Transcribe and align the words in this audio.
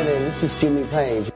Hi 0.00 0.06
there, 0.06 0.20
this 0.20 0.42
is 0.42 0.54
Jimmy 0.54 0.84
Page. 0.84 1.30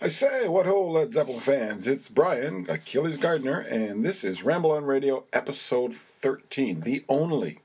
I 0.00 0.06
say, 0.06 0.46
what 0.46 0.66
ho, 0.66 0.88
Led 0.88 1.12
Zeppelin 1.12 1.40
fans? 1.40 1.88
It's 1.88 2.08
Brian, 2.08 2.64
Achilles 2.68 3.16
Gardner, 3.16 3.58
and 3.58 4.04
this 4.04 4.22
is 4.22 4.44
Ramble 4.44 4.70
on 4.70 4.84
Radio, 4.84 5.24
episode 5.32 5.94
13, 5.94 6.82
the 6.82 7.04
only 7.08 7.58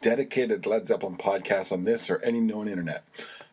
dedicated 0.00 0.66
Led 0.66 0.86
Zeppelin 0.86 1.16
podcast 1.16 1.72
on 1.72 1.82
this 1.82 2.08
or 2.08 2.18
any 2.22 2.38
known 2.38 2.68
internet. 2.68 3.04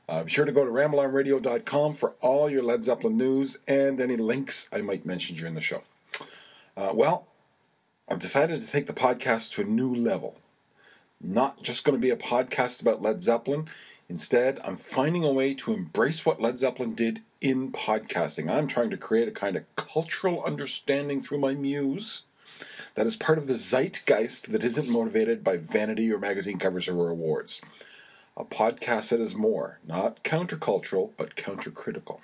Uh, 0.09 0.23
be 0.23 0.29
sure 0.29 0.45
to 0.45 0.51
go 0.51 0.63
to 0.63 0.71
rambleonradio.com 0.71 1.93
for 1.93 2.11
all 2.21 2.49
your 2.49 2.63
Led 2.63 2.83
Zeppelin 2.83 3.17
news 3.17 3.57
and 3.67 3.99
any 3.99 4.15
links 4.15 4.69
I 4.71 4.81
might 4.81 5.05
mention 5.05 5.35
during 5.35 5.53
the 5.53 5.61
show. 5.61 5.83
Uh, 6.77 6.91
well, 6.93 7.27
I've 8.09 8.19
decided 8.19 8.59
to 8.59 8.67
take 8.67 8.87
the 8.87 8.93
podcast 8.93 9.51
to 9.53 9.61
a 9.61 9.65
new 9.65 9.93
level. 9.93 10.39
Not 11.19 11.61
just 11.61 11.83
going 11.83 11.97
to 11.97 12.01
be 12.01 12.11
a 12.11 12.15
podcast 12.15 12.81
about 12.81 13.01
Led 13.01 13.21
Zeppelin. 13.21 13.67
Instead, 14.07 14.61
I'm 14.63 14.77
finding 14.77 15.25
a 15.25 15.33
way 15.33 15.53
to 15.55 15.73
embrace 15.73 16.25
what 16.25 16.41
Led 16.41 16.57
Zeppelin 16.57 16.95
did 16.95 17.21
in 17.41 17.73
podcasting. 17.73 18.49
I'm 18.49 18.67
trying 18.67 18.89
to 18.91 18.97
create 18.97 19.27
a 19.27 19.31
kind 19.31 19.57
of 19.57 19.75
cultural 19.75 20.41
understanding 20.43 21.21
through 21.21 21.39
my 21.39 21.53
muse 21.53 22.23
that 22.95 23.05
is 23.05 23.17
part 23.17 23.37
of 23.37 23.47
the 23.47 23.55
zeitgeist 23.55 24.51
that 24.51 24.63
isn't 24.63 24.89
motivated 24.89 25.43
by 25.43 25.57
vanity 25.57 26.11
or 26.11 26.17
magazine 26.17 26.57
covers 26.57 26.87
or 26.87 27.09
awards. 27.09 27.61
A 28.37 28.45
podcast 28.45 29.09
that 29.09 29.19
is 29.19 29.35
more, 29.35 29.79
not 29.83 30.23
countercultural, 30.23 31.09
but 31.17 31.35
countercritical. 31.35 32.19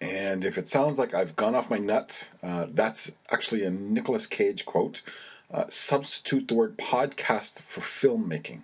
And 0.00 0.44
if 0.44 0.58
it 0.58 0.68
sounds 0.68 0.98
like 0.98 1.14
I've 1.14 1.34
gone 1.34 1.54
off 1.54 1.70
my 1.70 1.78
nut, 1.78 2.28
uh, 2.42 2.66
that's 2.70 3.12
actually 3.30 3.64
a 3.64 3.70
Nicolas 3.70 4.26
Cage 4.26 4.66
quote. 4.66 5.02
Uh, 5.50 5.64
substitute 5.68 6.46
the 6.46 6.54
word 6.54 6.76
podcast 6.76 7.62
for 7.62 7.80
filmmaking. 7.80 8.62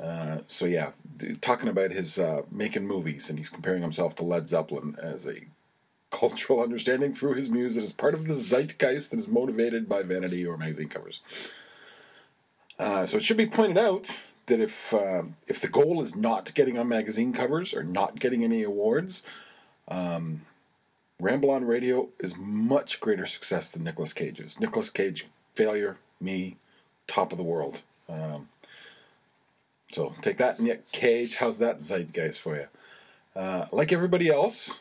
Uh, 0.00 0.38
so 0.46 0.64
yeah, 0.66 0.90
talking 1.40 1.68
about 1.68 1.92
his 1.92 2.18
uh, 2.18 2.42
making 2.50 2.86
movies, 2.86 3.30
and 3.30 3.38
he's 3.38 3.48
comparing 3.48 3.82
himself 3.82 4.14
to 4.16 4.24
Led 4.24 4.48
Zeppelin 4.48 4.96
as 5.00 5.26
a 5.26 5.46
cultural 6.10 6.60
understanding 6.60 7.12
through 7.12 7.34
his 7.34 7.50
music 7.50 7.84
as 7.84 7.92
part 7.92 8.14
of 8.14 8.26
the 8.26 8.34
zeitgeist 8.34 9.10
that 9.10 9.18
is 9.18 9.28
motivated 9.28 9.88
by 9.88 10.02
vanity 10.02 10.44
or 10.46 10.56
magazine 10.56 10.88
covers. 10.88 11.22
Uh, 12.78 13.06
so 13.06 13.16
it 13.16 13.22
should 13.22 13.36
be 13.36 13.46
pointed 13.46 13.78
out 13.78 14.08
that 14.48 14.60
if 14.60 14.92
uh, 14.92 15.22
if 15.46 15.60
the 15.60 15.68
goal 15.68 16.02
is 16.02 16.16
not 16.16 16.52
getting 16.54 16.78
on 16.78 16.88
magazine 16.88 17.32
covers 17.32 17.74
or 17.74 17.82
not 17.82 18.18
getting 18.18 18.44
any 18.44 18.62
awards, 18.62 19.22
um, 19.88 20.42
Ramble 21.20 21.50
on 21.50 21.64
Radio 21.64 22.10
is 22.20 22.36
much 22.36 23.00
greater 23.00 23.26
success 23.26 23.72
than 23.72 23.84
Nicolas 23.84 24.12
Cage's. 24.12 24.60
Nicolas 24.60 24.90
Cage 24.90 25.26
failure, 25.54 25.96
me, 26.20 26.56
top 27.08 27.32
of 27.32 27.38
the 27.38 27.44
world. 27.44 27.82
Um, 28.08 28.48
so 29.90 30.14
take 30.20 30.36
that, 30.36 30.60
Nick 30.60 30.90
Cage. 30.92 31.36
How's 31.36 31.58
that 31.58 31.82
zeitgeist 31.82 32.40
for 32.40 32.56
you? 32.56 32.66
Uh, 33.34 33.66
like 33.72 33.92
everybody 33.92 34.28
else, 34.28 34.78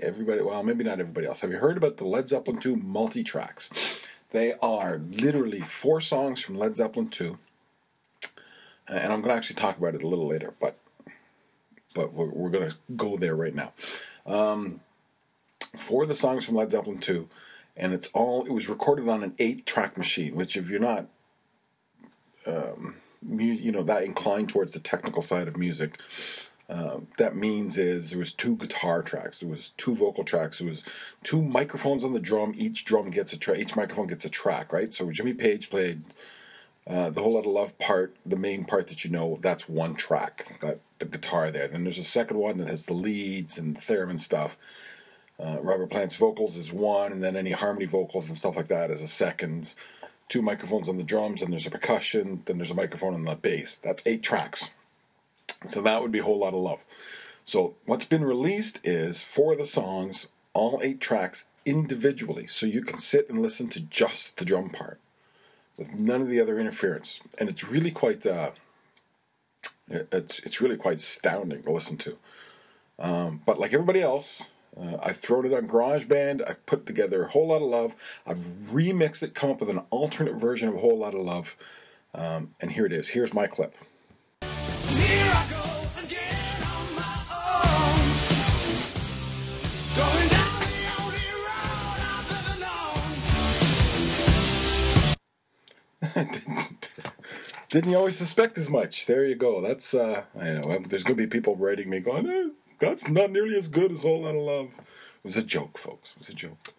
everybody, 0.00 0.42
well, 0.42 0.62
maybe 0.62 0.84
not 0.84 1.00
everybody 1.00 1.26
else. 1.26 1.40
Have 1.40 1.50
you 1.50 1.58
heard 1.58 1.76
about 1.76 1.96
the 1.96 2.04
Led 2.04 2.28
Zeppelin 2.28 2.58
2 2.58 2.76
multi 2.76 3.22
tracks? 3.22 4.06
They 4.30 4.54
are 4.62 4.98
literally 4.98 5.60
four 5.60 6.00
songs 6.00 6.40
from 6.40 6.56
Led 6.56 6.76
Zeppelin 6.76 7.08
2. 7.08 7.38
And 8.90 9.12
I'm 9.12 9.20
going 9.20 9.30
to 9.30 9.34
actually 9.34 9.56
talk 9.56 9.78
about 9.78 9.94
it 9.94 10.02
a 10.02 10.08
little 10.08 10.26
later, 10.26 10.52
but 10.60 10.76
but 11.94 12.12
we're, 12.12 12.30
we're 12.30 12.50
going 12.50 12.70
to 12.70 12.76
go 12.96 13.16
there 13.16 13.34
right 13.34 13.54
now. 13.54 13.72
Um, 14.26 14.80
four 15.76 16.04
of 16.04 16.08
the 16.08 16.14
songs 16.14 16.44
from 16.44 16.54
Led 16.54 16.70
Zeppelin 16.70 16.98
2, 16.98 17.28
and 17.76 17.92
it's 17.92 18.08
all, 18.08 18.44
it 18.44 18.52
was 18.52 18.68
recorded 18.68 19.08
on 19.08 19.22
an 19.22 19.34
eight 19.38 19.66
track 19.66 19.96
machine, 19.96 20.34
which 20.34 20.56
if 20.56 20.68
you're 20.68 20.80
not, 20.80 21.06
um, 22.46 22.96
you 23.28 23.72
know, 23.72 23.82
that 23.82 24.04
inclined 24.04 24.48
towards 24.48 24.72
the 24.72 24.80
technical 24.80 25.22
side 25.22 25.48
of 25.48 25.56
music, 25.56 25.98
uh, 26.68 27.00
that 27.18 27.34
means 27.34 27.76
is 27.76 28.10
there 28.10 28.18
was 28.18 28.32
two 28.32 28.54
guitar 28.56 29.02
tracks, 29.02 29.40
there 29.40 29.48
was 29.48 29.70
two 29.70 29.94
vocal 29.94 30.22
tracks, 30.22 30.60
there 30.60 30.68
was 30.68 30.84
two 31.24 31.42
microphones 31.42 32.04
on 32.04 32.12
the 32.12 32.20
drum. 32.20 32.54
Each 32.56 32.84
drum 32.84 33.10
gets 33.10 33.32
a 33.32 33.38
track, 33.38 33.58
each 33.58 33.74
microphone 33.74 34.06
gets 34.06 34.24
a 34.24 34.30
track, 34.30 34.72
right? 34.72 34.92
So 34.94 35.10
Jimmy 35.10 35.34
Page 35.34 35.68
played 35.68 36.02
uh, 36.90 37.08
the 37.08 37.22
whole 37.22 37.34
lot 37.34 37.46
of 37.46 37.52
love 37.52 37.78
part, 37.78 38.16
the 38.26 38.36
main 38.36 38.64
part 38.64 38.88
that 38.88 39.04
you 39.04 39.10
know, 39.10 39.38
that's 39.40 39.68
one 39.68 39.94
track, 39.94 40.58
that 40.60 40.80
the 40.98 41.04
guitar 41.04 41.52
there. 41.52 41.68
Then 41.68 41.84
there's 41.84 41.98
a 41.98 42.04
second 42.04 42.38
one 42.38 42.58
that 42.58 42.66
has 42.66 42.86
the 42.86 42.94
leads 42.94 43.58
and 43.58 43.76
the 43.76 43.80
theremin 43.80 44.18
stuff. 44.18 44.58
Uh, 45.38 45.58
Robert 45.62 45.88
Plant's 45.88 46.16
vocals 46.16 46.56
is 46.56 46.72
one, 46.72 47.12
and 47.12 47.22
then 47.22 47.36
any 47.36 47.52
harmony 47.52 47.86
vocals 47.86 48.28
and 48.28 48.36
stuff 48.36 48.56
like 48.56 48.66
that 48.68 48.90
is 48.90 49.00
a 49.02 49.08
second. 49.08 49.72
Two 50.28 50.42
microphones 50.42 50.88
on 50.88 50.96
the 50.96 51.04
drums, 51.04 51.42
and 51.42 51.52
there's 51.52 51.66
a 51.66 51.70
percussion. 51.70 52.42
Then 52.44 52.58
there's 52.58 52.72
a 52.72 52.74
microphone 52.74 53.14
on 53.14 53.24
the 53.24 53.36
bass. 53.36 53.76
That's 53.76 54.04
eight 54.04 54.24
tracks. 54.24 54.70
So 55.66 55.80
that 55.82 56.02
would 56.02 56.12
be 56.12 56.18
a 56.18 56.24
whole 56.24 56.38
lot 56.38 56.54
of 56.54 56.60
love. 56.60 56.80
So 57.44 57.76
what's 57.86 58.04
been 58.04 58.24
released 58.24 58.80
is 58.82 59.22
four 59.22 59.52
of 59.52 59.58
the 59.58 59.66
songs, 59.66 60.26
all 60.54 60.80
eight 60.82 61.00
tracks 61.00 61.46
individually, 61.64 62.48
so 62.48 62.66
you 62.66 62.82
can 62.82 62.98
sit 62.98 63.30
and 63.30 63.40
listen 63.40 63.68
to 63.68 63.80
just 63.80 64.38
the 64.38 64.44
drum 64.44 64.70
part 64.70 64.98
none 65.96 66.22
of 66.22 66.28
the 66.28 66.40
other 66.40 66.58
interference, 66.58 67.20
and 67.38 67.48
it's 67.48 67.68
really 67.68 67.90
quite 67.90 68.26
uh, 68.26 68.50
it's 69.88 70.38
it's 70.40 70.60
really 70.60 70.76
quite 70.76 70.96
astounding 70.96 71.62
to 71.62 71.72
listen 71.72 71.96
to. 71.98 72.16
Um, 72.98 73.42
but 73.46 73.58
like 73.58 73.72
everybody 73.72 74.02
else, 74.02 74.50
uh, 74.76 74.98
I've 75.02 75.16
thrown 75.16 75.46
it 75.46 75.54
on 75.54 75.66
GarageBand. 75.66 76.48
I've 76.48 76.64
put 76.66 76.86
together 76.86 77.24
a 77.24 77.28
whole 77.30 77.48
lot 77.48 77.62
of 77.62 77.68
love. 77.68 78.20
I've 78.26 78.38
remixed 78.38 79.22
it, 79.22 79.34
come 79.34 79.50
up 79.50 79.60
with 79.60 79.70
an 79.70 79.80
alternate 79.90 80.38
version 80.38 80.68
of 80.68 80.74
a 80.74 80.78
whole 80.78 80.98
lot 80.98 81.14
of 81.14 81.20
love, 81.20 81.56
um, 82.14 82.54
and 82.60 82.72
here 82.72 82.86
it 82.86 82.92
is. 82.92 83.08
Here's 83.08 83.34
my 83.34 83.46
clip. 83.46 83.76
Didn't 97.70 97.92
you 97.92 97.98
always 97.98 98.18
suspect 98.18 98.58
as 98.58 98.68
much? 98.68 99.06
There 99.06 99.24
you 99.24 99.36
go. 99.36 99.60
That's 99.60 99.94
uh, 99.94 100.24
I 100.38 100.44
know. 100.54 100.78
There's 100.80 101.04
gonna 101.04 101.16
be 101.16 101.28
people 101.28 101.54
writing 101.54 101.88
me 101.88 102.00
going, 102.00 102.28
eh, 102.28 102.48
"That's 102.80 103.08
not 103.08 103.30
nearly 103.30 103.56
as 103.56 103.68
good 103.68 103.92
as 103.92 104.02
Whole 104.02 104.22
Lot 104.22 104.34
of 104.34 104.42
Love." 104.42 104.66
It 104.76 105.24
was 105.24 105.36
a 105.36 105.42
joke, 105.42 105.78
folks. 105.78 106.10
It 106.12 106.18
was 106.18 106.28
a 106.30 106.34
joke. 106.34 106.74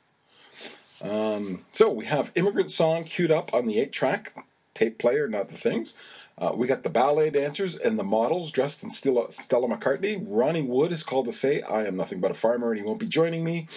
Um, 1.02 1.64
so 1.72 1.90
we 1.90 2.06
have 2.06 2.34
"Immigrant 2.36 2.72
Song" 2.72 3.06
queued 3.06 3.32
up 3.32 3.54
on 3.54 3.68
the 3.68 3.80
eight-track 3.80 4.36
tape 4.74 5.00
player, 5.00 5.30
not 5.30 5.48
the 5.48 5.58
things. 5.58 5.94
Uh, 6.38 6.52
we 6.54 6.68
got 6.68 6.84
the 6.84 6.90
ballet 6.90 7.30
dancers 7.30 7.78
and 7.78 7.98
the 7.98 8.04
models 8.04 8.52
dressed 8.52 8.84
in 8.84 8.90
Stella, 8.92 9.32
Stella 9.32 9.70
McCartney. 9.70 10.22
Ronnie 10.28 10.62
Wood 10.62 10.92
is 10.92 11.04
called 11.04 11.26
to 11.28 11.32
say, 11.32 11.62
"I 11.62 11.86
am 11.86 11.96
nothing 11.96 12.20
but 12.20 12.32
a 12.32 12.34
farmer, 12.34 12.72
and 12.72 12.80
he 12.82 12.86
won't 12.86 13.00
be 13.00 13.08
joining 13.08 13.46
me." 13.46 13.70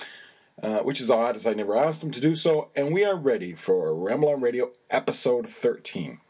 Uh, 0.60 0.78
which 0.78 1.00
is 1.00 1.10
odd, 1.10 1.34
as 1.36 1.46
I 1.46 1.52
never 1.52 1.76
asked 1.76 2.02
him 2.02 2.12
to 2.12 2.20
do 2.20 2.36
so. 2.36 2.68
And 2.76 2.94
we 2.94 3.04
are 3.04 3.16
ready 3.16 3.54
for 3.54 3.92
Ramble 3.92 4.28
on 4.28 4.40
Radio 4.40 4.70
episode 4.88 5.48
13. 5.48 6.20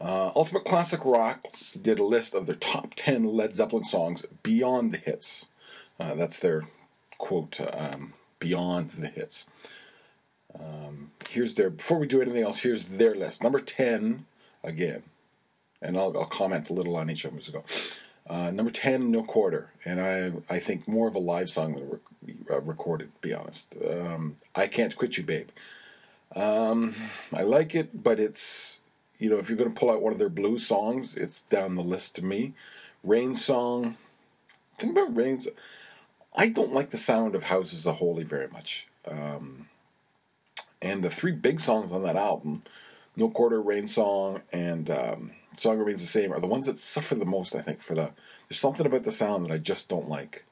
Uh, 0.00 0.30
Ultimate 0.36 0.64
Classic 0.64 1.00
Rock 1.04 1.46
did 1.80 1.98
a 1.98 2.04
list 2.04 2.34
of 2.34 2.46
their 2.46 2.56
top 2.56 2.94
10 2.94 3.24
Led 3.24 3.56
Zeppelin 3.56 3.84
songs 3.84 4.24
beyond 4.42 4.92
the 4.92 4.98
hits. 4.98 5.46
Uh, 5.98 6.14
that's 6.14 6.38
their 6.38 6.64
quote, 7.18 7.60
um, 7.72 8.12
beyond 8.38 8.90
the 8.92 9.08
hits. 9.08 9.46
Um, 10.58 11.10
here's 11.28 11.56
their, 11.56 11.70
before 11.70 11.98
we 11.98 12.06
do 12.06 12.22
anything 12.22 12.42
else, 12.42 12.60
here's 12.60 12.84
their 12.84 13.14
list. 13.14 13.42
Number 13.42 13.58
10, 13.58 14.24
again, 14.62 15.02
and 15.82 15.96
I'll, 15.96 16.16
I'll 16.16 16.26
comment 16.26 16.70
a 16.70 16.74
little 16.74 16.96
on 16.96 17.10
each 17.10 17.24
of 17.24 17.32
them 17.32 17.38
as 17.38 17.48
we 17.48 17.54
go. 17.54 17.64
Uh, 18.28 18.50
number 18.50 18.70
10, 18.70 19.10
No 19.10 19.22
Quarter, 19.22 19.72
and 19.86 20.00
I 20.00 20.32
I 20.54 20.58
think 20.58 20.86
more 20.86 21.08
of 21.08 21.14
a 21.14 21.18
live 21.18 21.48
song 21.48 21.74
than 21.74 21.88
re- 21.88 22.34
uh, 22.50 22.60
recorded, 22.60 23.10
to 23.14 23.20
be 23.26 23.32
honest. 23.32 23.74
Um, 23.90 24.36
I 24.54 24.66
Can't 24.66 24.94
Quit 24.94 25.16
You, 25.16 25.24
Babe. 25.24 25.48
Um, 26.36 26.94
I 27.34 27.42
like 27.42 27.74
it, 27.74 28.02
but 28.02 28.20
it's 28.20 28.77
you 29.18 29.28
know, 29.28 29.38
if 29.38 29.48
you're 29.48 29.58
going 29.58 29.72
to 29.72 29.78
pull 29.78 29.90
out 29.90 30.02
one 30.02 30.12
of 30.12 30.18
their 30.18 30.28
blues 30.28 30.66
songs, 30.66 31.16
it's 31.16 31.42
down 31.42 31.74
the 31.74 31.82
list 31.82 32.16
to 32.16 32.24
me. 32.24 32.54
Rain 33.02 33.34
Song. 33.34 33.96
Think 34.74 34.92
about 34.92 35.16
Rain's. 35.16 35.48
I 36.36 36.48
don't 36.48 36.72
like 36.72 36.90
the 36.90 36.98
sound 36.98 37.34
of 37.34 37.44
Houses 37.44 37.86
of 37.86 37.96
Holy 37.96 38.22
very 38.22 38.48
much. 38.48 38.86
Um, 39.06 39.68
and 40.80 41.02
the 41.02 41.10
three 41.10 41.32
big 41.32 41.58
songs 41.58 41.90
on 41.90 42.04
that 42.04 42.14
album, 42.14 42.62
No 43.16 43.28
Quarter, 43.28 43.60
Rain 43.60 43.88
Song, 43.88 44.42
and 44.52 44.88
um, 44.90 45.32
Song 45.56 45.78
Remains 45.78 46.00
the 46.00 46.06
Same, 46.06 46.32
are 46.32 46.40
the 46.40 46.46
ones 46.46 46.66
that 46.66 46.78
suffer 46.78 47.16
the 47.16 47.24
most, 47.24 47.56
I 47.56 47.62
think, 47.62 47.80
for 47.80 47.94
the. 47.96 48.12
There's 48.48 48.60
something 48.60 48.86
about 48.86 49.02
the 49.02 49.12
sound 49.12 49.44
that 49.44 49.52
I 49.52 49.58
just 49.58 49.88
don't 49.88 50.08
like. 50.08 50.44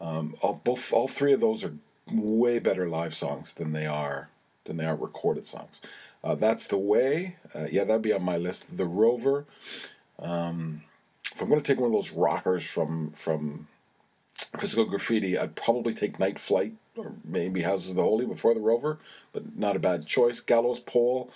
Um, 0.00 0.36
all, 0.40 0.60
both, 0.62 0.92
all 0.92 1.08
three 1.08 1.32
of 1.32 1.40
those 1.40 1.64
are 1.64 1.74
way 2.12 2.60
better 2.60 2.88
live 2.88 3.14
songs 3.14 3.54
than 3.54 3.72
they 3.72 3.86
are 3.86 4.28
than 4.68 4.76
they 4.76 4.86
are 4.86 4.94
recorded 4.94 5.46
songs. 5.46 5.80
Uh, 6.22 6.36
that's 6.36 6.68
the 6.68 6.78
way. 6.78 7.36
Uh, 7.54 7.66
yeah, 7.70 7.82
that'd 7.82 8.02
be 8.02 8.12
on 8.12 8.22
my 8.22 8.36
list. 8.36 8.76
The 8.76 8.86
Rover, 8.86 9.46
um, 10.20 10.82
if 11.32 11.42
I'm 11.42 11.48
going 11.48 11.60
to 11.60 11.66
take 11.66 11.80
one 11.80 11.88
of 11.88 11.92
those 11.92 12.12
rockers 12.12 12.64
from 12.64 13.10
from 13.10 13.66
Physical 14.56 14.84
Graffiti, 14.84 15.36
I'd 15.36 15.56
probably 15.56 15.92
take 15.92 16.20
Night 16.20 16.38
Flight 16.38 16.74
or 16.96 17.14
maybe 17.24 17.62
Houses 17.62 17.90
of 17.90 17.96
the 17.96 18.02
Holy 18.02 18.26
before 18.26 18.54
the 18.54 18.60
Rover, 18.60 18.98
but 19.32 19.56
not 19.56 19.76
a 19.76 19.80
bad 19.80 20.06
choice. 20.06 20.40
Gallows 20.40 20.80
Pole, 20.80 21.30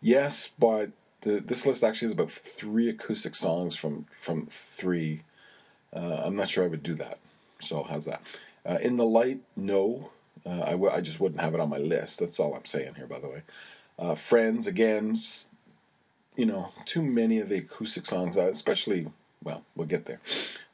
yes, 0.00 0.50
but 0.58 0.90
the, 1.22 1.40
this 1.40 1.66
list 1.66 1.84
actually 1.84 2.06
is 2.06 2.12
about 2.12 2.30
three 2.30 2.88
acoustic 2.88 3.34
songs 3.34 3.76
from 3.76 4.06
from 4.10 4.46
three. 4.46 5.22
Uh, 5.92 6.22
I'm 6.24 6.36
not 6.36 6.48
sure 6.48 6.64
I 6.64 6.68
would 6.68 6.82
do 6.82 6.94
that. 6.94 7.18
So 7.60 7.82
how's 7.82 8.04
that? 8.06 8.22
Uh, 8.64 8.78
in 8.82 8.96
the 8.96 9.06
light, 9.06 9.40
no. 9.56 10.10
Uh, 10.46 10.62
I, 10.62 10.70
w- 10.72 10.92
I 10.92 11.00
just 11.00 11.20
wouldn't 11.20 11.40
have 11.40 11.54
it 11.54 11.60
on 11.60 11.68
my 11.68 11.78
list. 11.78 12.20
That's 12.20 12.40
all 12.40 12.54
I'm 12.54 12.64
saying 12.64 12.94
here, 12.94 13.06
by 13.06 13.18
the 13.18 13.28
way. 13.28 13.42
Uh, 13.98 14.14
Friends, 14.14 14.66
again, 14.66 15.16
you 16.36 16.46
know, 16.46 16.70
too 16.84 17.02
many 17.02 17.40
of 17.40 17.48
the 17.48 17.58
acoustic 17.58 18.06
songs, 18.06 18.36
uh, 18.36 18.42
especially, 18.42 19.06
well, 19.42 19.64
we'll 19.74 19.88
get 19.88 20.04
there. 20.04 20.20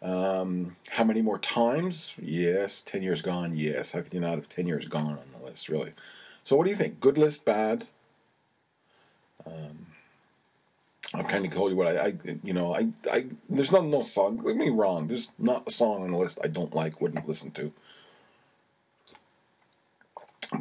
Um, 0.02 0.76
how 0.90 1.04
many 1.04 1.22
more 1.22 1.38
times? 1.38 2.14
Yes. 2.20 2.82
10 2.82 3.02
years 3.02 3.22
gone? 3.22 3.56
Yes. 3.56 3.92
How 3.92 4.02
could 4.02 4.12
you 4.12 4.20
not 4.20 4.34
have 4.34 4.48
10 4.48 4.66
years 4.66 4.86
gone 4.86 5.18
on 5.18 5.30
the 5.32 5.44
list, 5.44 5.68
really? 5.68 5.92
So, 6.44 6.56
what 6.56 6.64
do 6.64 6.70
you 6.70 6.76
think? 6.76 7.00
Good 7.00 7.16
list, 7.16 7.46
bad? 7.46 7.86
Um, 9.46 9.86
I've 11.14 11.28
kind 11.28 11.46
of 11.46 11.52
told 11.52 11.70
you 11.70 11.76
what 11.76 11.96
I, 11.96 12.06
I, 12.06 12.14
you 12.42 12.52
know, 12.52 12.74
I, 12.74 12.88
I, 13.10 13.26
there's 13.48 13.72
not 13.72 13.84
no 13.84 14.02
song. 14.02 14.38
Let 14.38 14.56
me 14.56 14.68
wrong. 14.68 15.06
There's 15.06 15.32
not 15.38 15.62
a 15.66 15.70
song 15.70 16.02
on 16.02 16.10
the 16.10 16.18
list 16.18 16.40
I 16.42 16.48
don't 16.48 16.74
like, 16.74 17.00
wouldn't 17.00 17.26
listen 17.28 17.52
to. 17.52 17.72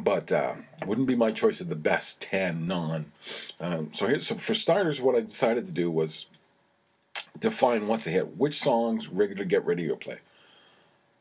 But 0.00 0.32
uh, 0.32 0.56
wouldn't 0.86 1.06
be 1.06 1.14
my 1.14 1.30
choice 1.30 1.60
of 1.60 1.68
the 1.68 1.76
best 1.76 2.20
ten 2.20 2.66
non. 2.66 3.12
Um, 3.60 3.92
so 3.92 4.06
here, 4.06 4.20
so 4.20 4.34
for 4.34 4.54
starters, 4.54 5.00
what 5.00 5.14
I 5.14 5.20
decided 5.20 5.66
to 5.66 5.72
do 5.72 5.90
was 5.90 6.26
define 7.38 7.86
what's 7.86 8.06
a 8.06 8.10
hit. 8.10 8.36
Which 8.36 8.54
songs 8.54 9.08
regular 9.08 9.44
get 9.44 9.64
radio 9.64 9.96
play. 9.96 10.18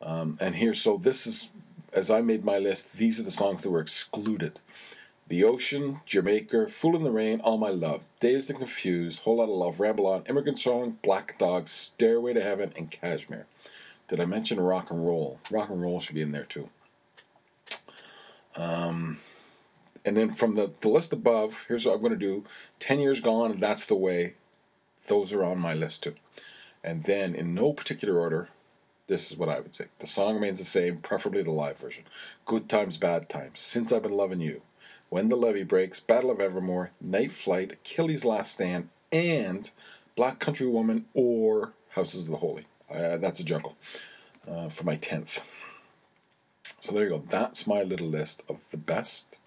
Um, 0.01 0.35
and 0.41 0.55
here, 0.55 0.73
so 0.73 0.97
this 0.97 1.27
is 1.27 1.49
as 1.93 2.09
I 2.09 2.21
made 2.21 2.43
my 2.43 2.57
list. 2.57 2.93
These 2.93 3.19
are 3.19 3.23
the 3.23 3.31
songs 3.31 3.61
that 3.61 3.69
were 3.69 3.79
excluded. 3.79 4.59
The 5.27 5.43
Ocean, 5.43 6.01
Jamaica, 6.05 6.67
Fool 6.67 6.97
in 6.97 7.03
the 7.03 7.11
Rain, 7.11 7.39
All 7.41 7.57
My 7.57 7.69
Love, 7.69 8.03
Dazed 8.19 8.49
and 8.49 8.59
Confused, 8.59 9.21
Whole 9.21 9.37
Lot 9.37 9.45
of 9.45 9.55
Love, 9.55 9.79
Ramble 9.79 10.07
On, 10.07 10.23
Immigrant 10.27 10.59
Song, 10.59 10.97
Black 11.01 11.39
Dog, 11.39 11.67
Stairway 11.67 12.33
to 12.33 12.41
Heaven, 12.41 12.73
and 12.77 12.91
Kashmir. 12.91 13.45
Did 14.09 14.19
I 14.19 14.25
mention 14.25 14.59
rock 14.59 14.91
and 14.91 15.05
roll? 15.05 15.39
Rock 15.49 15.69
and 15.69 15.81
roll 15.81 15.99
should 15.99 16.15
be 16.15 16.21
in 16.21 16.33
there 16.33 16.43
too. 16.43 16.69
Um, 18.55 19.19
and 20.05 20.17
then 20.17 20.29
from 20.29 20.55
the, 20.55 20.71
the 20.81 20.89
list 20.89 21.13
above, 21.13 21.65
here's 21.67 21.85
what 21.85 21.95
I'm 21.95 22.01
going 22.01 22.11
to 22.11 22.17
do 22.17 22.43
10 22.79 22.99
years 22.99 23.21
gone, 23.21 23.51
and 23.51 23.61
that's 23.61 23.85
the 23.85 23.95
way. 23.95 24.35
Those 25.07 25.33
are 25.33 25.43
on 25.43 25.59
my 25.59 25.73
list 25.73 26.03
too. 26.03 26.15
And 26.83 27.03
then, 27.03 27.35
in 27.35 27.53
no 27.53 27.73
particular 27.73 28.19
order, 28.19 28.49
this 29.07 29.31
is 29.31 29.37
what 29.37 29.49
I 29.49 29.59
would 29.59 29.75
say. 29.75 29.85
The 29.99 30.07
song 30.07 30.35
remains 30.35 30.59
the 30.59 30.65
same, 30.65 30.97
preferably 30.97 31.43
the 31.43 31.51
live 31.51 31.77
version. 31.77 32.03
Good 32.45 32.69
times, 32.69 32.97
bad 32.97 33.29
times. 33.29 33.59
Since 33.59 33.91
I've 33.91 34.03
been 34.03 34.13
loving 34.15 34.41
you. 34.41 34.61
When 35.09 35.29
the 35.29 35.35
Levee 35.35 35.63
Breaks, 35.63 35.99
Battle 35.99 36.31
of 36.31 36.39
Evermore, 36.41 36.91
Night 36.99 37.31
Flight, 37.31 37.71
Achilles' 37.73 38.25
Last 38.25 38.53
Stand, 38.53 38.89
and 39.11 39.69
Black 40.15 40.39
Country 40.39 40.67
Woman 40.67 41.05
or 41.13 41.73
Houses 41.89 42.25
of 42.25 42.31
the 42.31 42.37
Holy. 42.37 42.65
Uh, 42.89 43.17
that's 43.17 43.39
a 43.39 43.43
juggle 43.43 43.77
uh, 44.49 44.69
for 44.69 44.83
my 44.83 44.97
10th. 44.97 45.41
So 46.83 46.91
there 46.91 47.05
you 47.05 47.11
go. 47.11 47.23
That's 47.25 47.65
my 47.65 47.81
little 47.81 48.07
list 48.07 48.43
of 48.49 48.69
the 48.71 48.77
best 48.77 49.39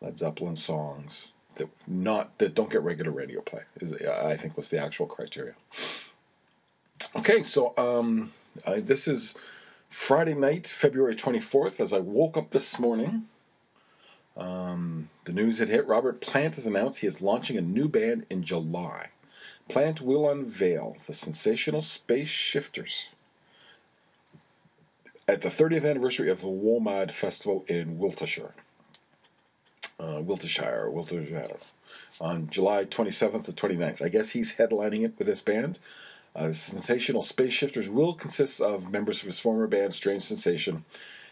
Led 0.00 0.16
Zeppelin 0.16 0.54
songs 0.54 1.32
that 1.56 1.68
not 1.88 2.38
that 2.38 2.54
don't 2.54 2.70
get 2.70 2.82
regular 2.82 3.10
radio 3.10 3.40
play. 3.40 3.62
Is 3.80 4.00
I 4.06 4.36
think 4.36 4.56
was 4.56 4.70
the 4.70 4.80
actual 4.80 5.06
criteria. 5.06 5.54
Okay, 7.16 7.42
so 7.42 7.74
um, 7.76 8.32
I, 8.64 8.78
this 8.78 9.08
is 9.08 9.36
Friday 9.88 10.34
night, 10.34 10.68
February 10.68 11.16
twenty 11.16 11.40
fourth. 11.40 11.80
As 11.80 11.92
I 11.92 11.98
woke 11.98 12.36
up 12.36 12.50
this 12.50 12.78
morning, 12.78 13.24
um, 14.36 15.10
the 15.24 15.32
news 15.32 15.58
had 15.58 15.70
hit. 15.70 15.88
Robert 15.88 16.20
Plant 16.20 16.54
has 16.54 16.66
announced 16.66 17.00
he 17.00 17.08
is 17.08 17.20
launching 17.20 17.56
a 17.56 17.62
new 17.62 17.88
band 17.88 18.26
in 18.30 18.44
July. 18.44 19.08
Plant 19.68 20.00
will 20.00 20.30
unveil 20.30 20.96
the 21.08 21.14
sensational 21.14 21.82
Space 21.82 22.28
Shifters 22.28 23.12
at 25.30 25.42
the 25.42 25.48
30th 25.48 25.88
anniversary 25.88 26.28
of 26.28 26.40
the 26.40 26.48
WOMAD 26.48 27.12
Festival 27.12 27.64
in 27.68 27.98
Wiltshire. 27.98 28.52
Uh, 30.00 30.20
Wiltshire, 30.22 30.90
Wiltshire, 30.90 31.56
on 32.20 32.48
July 32.48 32.84
27th 32.84 33.44
to 33.44 33.52
29th. 33.52 34.02
I 34.02 34.08
guess 34.08 34.30
he's 34.30 34.56
headlining 34.56 35.04
it 35.04 35.14
with 35.18 35.28
this 35.28 35.40
band. 35.40 35.78
Uh, 36.34 36.50
Sensational 36.50 37.22
Space 37.22 37.52
Shifters 37.52 37.88
will 37.88 38.14
consist 38.14 38.60
of 38.60 38.90
members 38.90 39.20
of 39.20 39.26
his 39.26 39.38
former 39.38 39.68
band, 39.68 39.94
Strange 39.94 40.22
Sensation, 40.22 40.84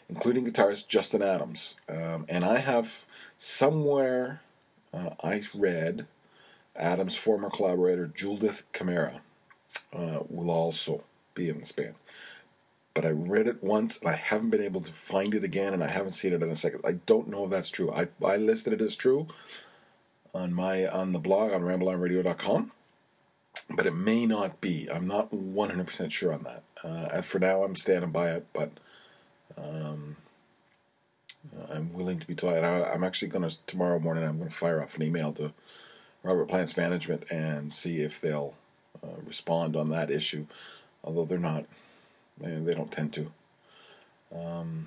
including 0.09 0.47
guitarist 0.47 0.87
Justin 0.87 1.23
Adams. 1.23 1.77
Um, 1.89 2.25
and 2.29 2.45
I 2.45 2.59
have 2.59 3.05
somewhere, 3.37 4.43
uh, 4.95 5.11
I 5.25 5.43
read, 5.55 6.07
Adams' 6.77 7.17
former 7.17 7.51
collaborator, 7.51 8.07
Juldeh 8.07 8.63
Camara, 8.73 9.23
uh, 9.93 10.21
will 10.29 10.51
also 10.51 11.03
be 11.35 11.49
in 11.49 11.59
this 11.59 11.73
band. 11.73 11.95
But 12.99 13.07
I 13.07 13.11
read 13.11 13.47
it 13.47 13.63
once 13.63 13.97
and 14.01 14.09
I 14.09 14.17
haven't 14.17 14.51
been 14.51 14.61
able 14.61 14.81
to 14.81 14.93
find 14.93 15.33
it 15.33 15.45
again 15.45 15.73
and 15.73 15.85
I 15.85 15.87
haven't 15.87 16.11
seen 16.11 16.33
it 16.33 16.43
in 16.43 16.51
a 16.51 16.57
second. 16.57 16.81
I 16.85 16.95
don't 17.07 17.29
know 17.29 17.45
if 17.45 17.51
that's 17.51 17.71
true. 17.71 17.93
I, 17.93 18.09
I 18.27 18.37
listed 18.39 18.73
it 18.73 18.81
as 18.81 18.97
true 18.97 19.29
on 20.35 20.53
my 20.53 20.85
on 20.89 21.13
the 21.13 21.21
blog 21.21 21.53
on 21.53 21.63
rambleonradio.com 21.63 22.73
but 23.77 23.87
it 23.87 23.95
may 23.95 24.27
not 24.27 24.61
be. 24.61 24.89
I'm 24.93 25.07
not 25.07 25.31
100% 25.31 26.11
sure 26.11 26.33
on 26.33 26.43
that. 26.43 26.65
Uh, 26.83 27.23
for 27.23 27.39
now, 27.39 27.63
I'm 27.63 27.77
standing 27.77 28.11
by 28.11 28.33
it, 28.33 28.49
but 28.53 28.73
um, 29.57 30.17
I'm 31.73 31.93
willing 31.93 32.19
to 32.19 32.27
be 32.27 32.35
told. 32.35 32.55
I, 32.55 32.93
am 32.93 33.05
actually 33.05 33.29
going 33.29 33.49
to, 33.49 33.65
tomorrow 33.67 34.01
morning, 34.01 34.25
I'm 34.25 34.39
going 34.39 34.51
to 34.51 34.57
fire 34.57 34.83
off 34.83 34.97
an 34.97 35.05
email 35.05 35.33
to 35.35 35.53
Robert 36.25 36.49
Plant's 36.49 36.77
management 36.77 37.31
and 37.31 37.73
see 37.73 38.01
if 38.01 38.21
they'll 38.21 38.57
uh, 39.05 39.21
respond 39.25 39.77
on 39.77 39.91
that 39.91 40.11
issue, 40.11 40.47
although 41.05 41.25
they're 41.25 41.39
not, 41.39 41.65
they, 42.41 42.57
they 42.57 42.75
don't 42.75 42.93
tend 42.93 43.13
to. 43.15 43.33
Um, 44.35 44.87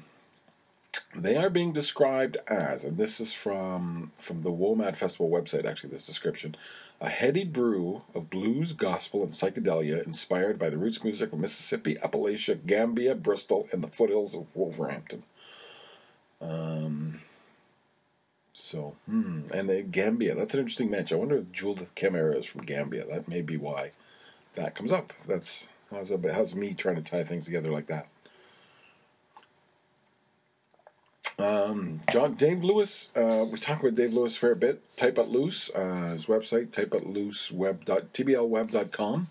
they 1.16 1.36
are 1.36 1.50
being 1.50 1.74
described 1.74 2.38
as, 2.48 2.84
and 2.84 2.98
this 2.98 3.20
is 3.20 3.34
from 3.34 4.12
from 4.16 4.44
the 4.44 4.52
WOMAD 4.52 4.96
Festival 4.96 5.30
website, 5.30 5.66
actually, 5.66 5.90
this 5.90 6.08
description, 6.08 6.56
a 7.02 7.10
heady 7.10 7.44
brew 7.44 8.04
of 8.16 8.30
blues, 8.30 8.72
gospel, 8.74 9.24
and 9.24 9.32
psychedelia 9.32 10.06
inspired 10.06 10.58
by 10.58 10.70
the 10.70 10.78
roots 10.78 11.04
music 11.04 11.34
of 11.34 11.40
Mississippi, 11.40 11.96
Appalachia, 11.96 12.66
Gambia, 12.66 13.16
Bristol, 13.16 13.68
and 13.74 13.84
the 13.84 13.90
foothills 13.90 14.36
of 14.36 14.48
Wolverhampton. 14.56 15.24
Um, 16.40 17.22
so, 18.54 18.96
hmm, 19.06 19.42
and 19.54 19.68
the 19.68 19.82
Gambia, 19.82 20.36
that's 20.36 20.54
an 20.54 20.62
interesting 20.62 20.90
match. 20.90 21.12
I 21.12 21.16
wonder 21.16 21.36
if 21.36 21.52
Juldeh 21.52 21.94
Camara 21.96 22.38
is 22.38 22.46
from 22.46 22.62
Gambia. 22.62 23.06
That 23.06 23.28
may 23.28 23.42
be 23.42 23.58
why 23.58 23.92
that 24.54 24.76
comes 24.76 24.92
up. 24.92 25.14
That's 25.28 25.68
how's, 25.92 26.10
that, 26.10 26.34
how's 26.34 26.56
me 26.56 26.74
trying 26.74 26.96
to 26.96 27.02
tie 27.02 27.24
things 27.24 27.46
together 27.46 27.72
like 27.72 27.88
that. 27.88 28.08
Um, 31.40 32.02
John 32.12 32.34
Dave 32.34 32.64
Lewis, 32.64 33.12
uh, 33.16 33.46
we 33.52 33.58
talk 33.58 33.80
about 33.80 33.96
Dave 33.96 34.14
Lewis 34.14 34.36
a 34.36 34.40
fair 34.40 34.56
bit. 34.56 34.82
Tight 34.96 35.16
But 35.16 35.30
Loose, 35.30 35.72
uh, 35.74 36.12
his 36.14 36.28
website, 36.28 36.72
tight 36.72 36.90
but 36.90 37.06
loose 37.06 37.52
web 37.52 37.84
dot, 37.86 38.14
tblweb.com. 38.14 39.28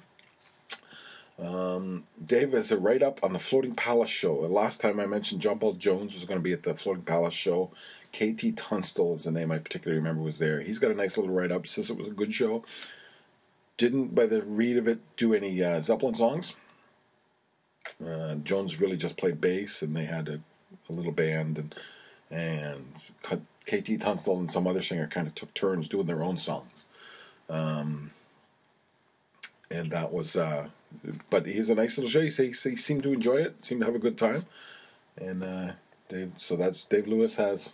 Um, 1.39 2.05
Dave 2.23 2.53
has 2.53 2.71
a 2.71 2.79
write 2.79 3.03
up 3.03 3.21
on 3.23 3.33
the 3.33 3.39
Floating 3.39 3.75
Palace 3.75 4.11
show. 4.11 4.35
Last 4.35 4.81
time 4.81 5.01
I 5.01 5.07
mentioned 5.07 5.41
John 5.41 5.59
Paul 5.59 5.73
Jones 5.75 6.13
was 6.13 6.25
going 6.27 6.39
to 6.39 6.45
be 6.45 6.53
at 6.53 6.65
the 6.65 6.75
Floating 6.75 7.05
Palace 7.05 7.35
show. 7.35 7.71
KT 8.13 8.57
Tunstall 8.57 9.15
is 9.15 9.25
the 9.25 9.31
name 9.31 9.51
I 9.51 9.59
particularly 9.59 9.99
remember 9.99 10.23
was 10.23 10.39
there. 10.39 10.61
He's 10.61 10.79
got 10.79 10.91
a 10.91 10.95
nice 10.95 11.17
little 11.17 11.33
write 11.33 11.53
up, 11.53 11.67
says 11.67 11.89
it 11.89 11.97
was 11.97 12.09
a 12.09 12.13
good 12.13 12.35
show. 12.35 12.65
Didn't, 13.81 14.15
by 14.15 14.27
the 14.27 14.43
read 14.43 14.77
of 14.77 14.87
it, 14.87 14.99
do 15.17 15.33
any 15.33 15.65
uh, 15.65 15.81
Zeppelin 15.81 16.13
songs. 16.13 16.55
Uh, 18.07 18.35
Jones 18.35 18.79
really 18.79 18.99
just 18.99 19.17
played 19.17 19.41
bass, 19.41 19.81
and 19.81 19.97
they 19.97 20.05
had 20.05 20.29
a, 20.29 20.41
a 20.91 20.93
little 20.93 21.13
band, 21.13 21.57
and 21.57 21.75
and 22.31 23.11
KT 23.65 23.99
Tunstall 23.99 24.39
and 24.39 24.51
some 24.51 24.67
other 24.67 24.83
singer 24.83 25.07
kind 25.07 25.27
of 25.27 25.35
took 25.35 25.55
turns 25.55 25.89
doing 25.89 26.05
their 26.05 26.23
own 26.23 26.37
songs. 26.37 26.91
Um, 27.49 28.11
and 29.71 29.91
that 29.93 30.13
was, 30.13 30.37
uh, 30.37 30.69
but 31.31 31.47
he's 31.47 31.71
a 31.71 31.75
nice 31.75 31.97
little 31.97 32.11
show. 32.11 32.21
He, 32.21 32.29
he, 32.29 32.49
he 32.49 32.77
seemed 32.77 33.03
to 33.05 33.15
enjoy 33.15 33.37
it, 33.37 33.65
seemed 33.65 33.81
to 33.81 33.87
have 33.87 33.95
a 33.95 33.99
good 33.99 34.19
time. 34.19 34.43
And 35.17 35.43
uh, 35.43 35.73
Dave, 36.07 36.35
so 36.37 36.55
that's 36.55 36.85
Dave 36.85 37.09
Lewis 37.09 37.37
has 37.37 37.73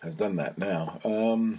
has 0.00 0.14
done 0.14 0.36
that 0.36 0.58
now. 0.58 1.00
Um, 1.04 1.58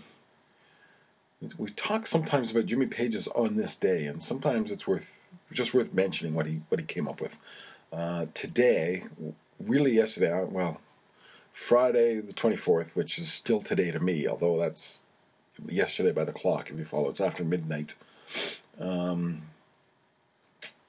we 1.58 1.70
talk 1.72 2.08
sometimes 2.08 2.52
about 2.52 2.66
Jimmy 2.66 2.86
Page's 2.86 3.28
on 3.30 3.56
this 3.56 3.76
day, 3.76 4.06
and 4.06 4.22
sometimes 4.22 4.72
it's 4.72 4.88
worth 4.88 5.20
just 5.52 5.74
worth 5.74 5.94
mentioning 5.94 6.34
what 6.34 6.46
he 6.46 6.62
what 6.70 6.80
he 6.80 6.86
came 6.86 7.08
up 7.08 7.22
with. 7.22 7.38
Uh, 7.92 8.28
today, 8.34 9.04
really 9.60 9.94
yesterday, 9.94 10.32
uh, 10.32 10.46
well, 10.46 10.80
Friday 11.52 12.22
the 12.22 12.34
24th, 12.34 12.96
which 12.96 13.18
is 13.18 13.32
still 13.32 13.60
today 13.60 13.92
to 13.92 14.00
me, 14.00 14.28
although 14.28 14.58
that's 14.58 15.00
yesterday 15.68 16.12
by 16.12 16.24
the 16.24 16.32
clock 16.32 16.70
if 16.70 16.78
you 16.78 16.86
follow. 16.86 17.10
It's 17.10 17.22
after 17.22 17.44
midnight. 17.44 17.96
Um, 18.80 19.44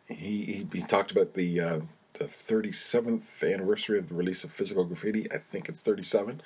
he, 0.07 0.45
he, 0.45 0.67
he 0.73 0.83
talked 0.83 1.11
about 1.11 1.35
the 1.35 1.61
uh, 1.61 1.81
the 2.15 2.25
37th 2.25 3.43
anniversary 3.53 3.99
of 3.99 4.09
the 4.09 4.15
release 4.15 4.45
of 4.45 4.53
Physical 4.53 4.85
Graffiti. 4.85 5.31
I 5.33 5.39
think 5.39 5.69
it's 5.69 5.81
37, 5.81 6.41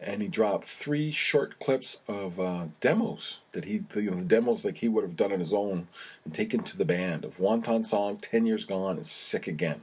and 0.00 0.22
he 0.22 0.28
dropped 0.28 0.66
three 0.66 1.10
short 1.10 1.58
clips 1.58 2.00
of 2.06 2.38
uh, 2.38 2.66
demos 2.80 3.40
that 3.52 3.64
he, 3.64 3.84
you 3.94 4.10
know, 4.10 4.16
the 4.16 4.24
demos 4.24 4.64
like 4.64 4.78
he 4.78 4.88
would 4.88 5.04
have 5.04 5.16
done 5.16 5.32
on 5.32 5.40
his 5.40 5.54
own 5.54 5.88
and 6.24 6.34
taken 6.34 6.60
to 6.60 6.76
the 6.76 6.84
band 6.84 7.24
of 7.24 7.40
Wanton 7.40 7.84
Song, 7.84 8.18
10 8.18 8.46
Years 8.46 8.64
Gone, 8.64 8.96
and 8.96 9.06
Sick 9.06 9.46
Again. 9.46 9.82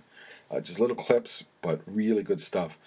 Uh, 0.49 0.59
just 0.59 0.79
little 0.79 0.95
clips, 0.95 1.43
but 1.61 1.81
really 1.85 2.23
good 2.23 2.39
stuff. 2.39 2.77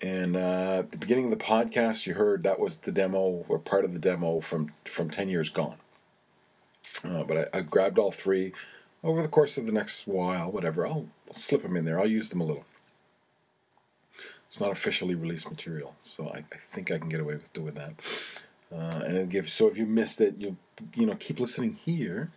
And 0.00 0.36
uh, 0.36 0.80
at 0.80 0.92
the 0.92 0.98
beginning 0.98 1.24
of 1.24 1.30
the 1.30 1.44
podcast, 1.44 2.06
you 2.06 2.14
heard 2.14 2.44
that 2.44 2.60
was 2.60 2.78
the 2.78 2.92
demo 2.92 3.44
or 3.48 3.58
part 3.58 3.84
of 3.84 3.92
the 3.92 3.98
demo 3.98 4.40
from 4.40 4.68
from 4.84 5.10
Ten 5.10 5.28
Years 5.28 5.50
Gone. 5.50 5.76
Uh, 7.04 7.24
but 7.24 7.50
I, 7.54 7.58
I, 7.58 7.60
grabbed 7.62 7.98
all 7.98 8.10
three 8.10 8.52
over 9.02 9.22
the 9.22 9.28
course 9.28 9.56
of 9.58 9.66
the 9.66 9.72
next 9.72 10.06
while, 10.06 10.50
whatever. 10.50 10.86
I'll, 10.86 11.06
I'll, 11.28 11.34
slip 11.34 11.62
them 11.62 11.76
in 11.76 11.84
there. 11.84 11.98
I'll 11.98 12.06
use 12.06 12.28
them 12.30 12.40
a 12.40 12.44
little. 12.44 12.64
It's 14.48 14.60
not 14.60 14.70
officially 14.70 15.14
released 15.14 15.50
material, 15.50 15.94
so 16.04 16.28
I, 16.28 16.38
I 16.38 16.58
think 16.70 16.90
I 16.90 16.98
can 16.98 17.08
get 17.08 17.20
away 17.20 17.34
with 17.34 17.52
doing 17.52 17.74
that. 17.74 17.92
Uh, 18.72 19.02
and 19.06 19.16
it 19.16 19.28
gives, 19.28 19.52
so 19.52 19.68
if 19.68 19.76
you 19.76 19.86
missed 19.86 20.20
it, 20.20 20.36
you 20.38 20.56
you 20.94 21.06
know 21.06 21.14
keep 21.14 21.38
listening 21.40 21.78
here, 21.84 22.30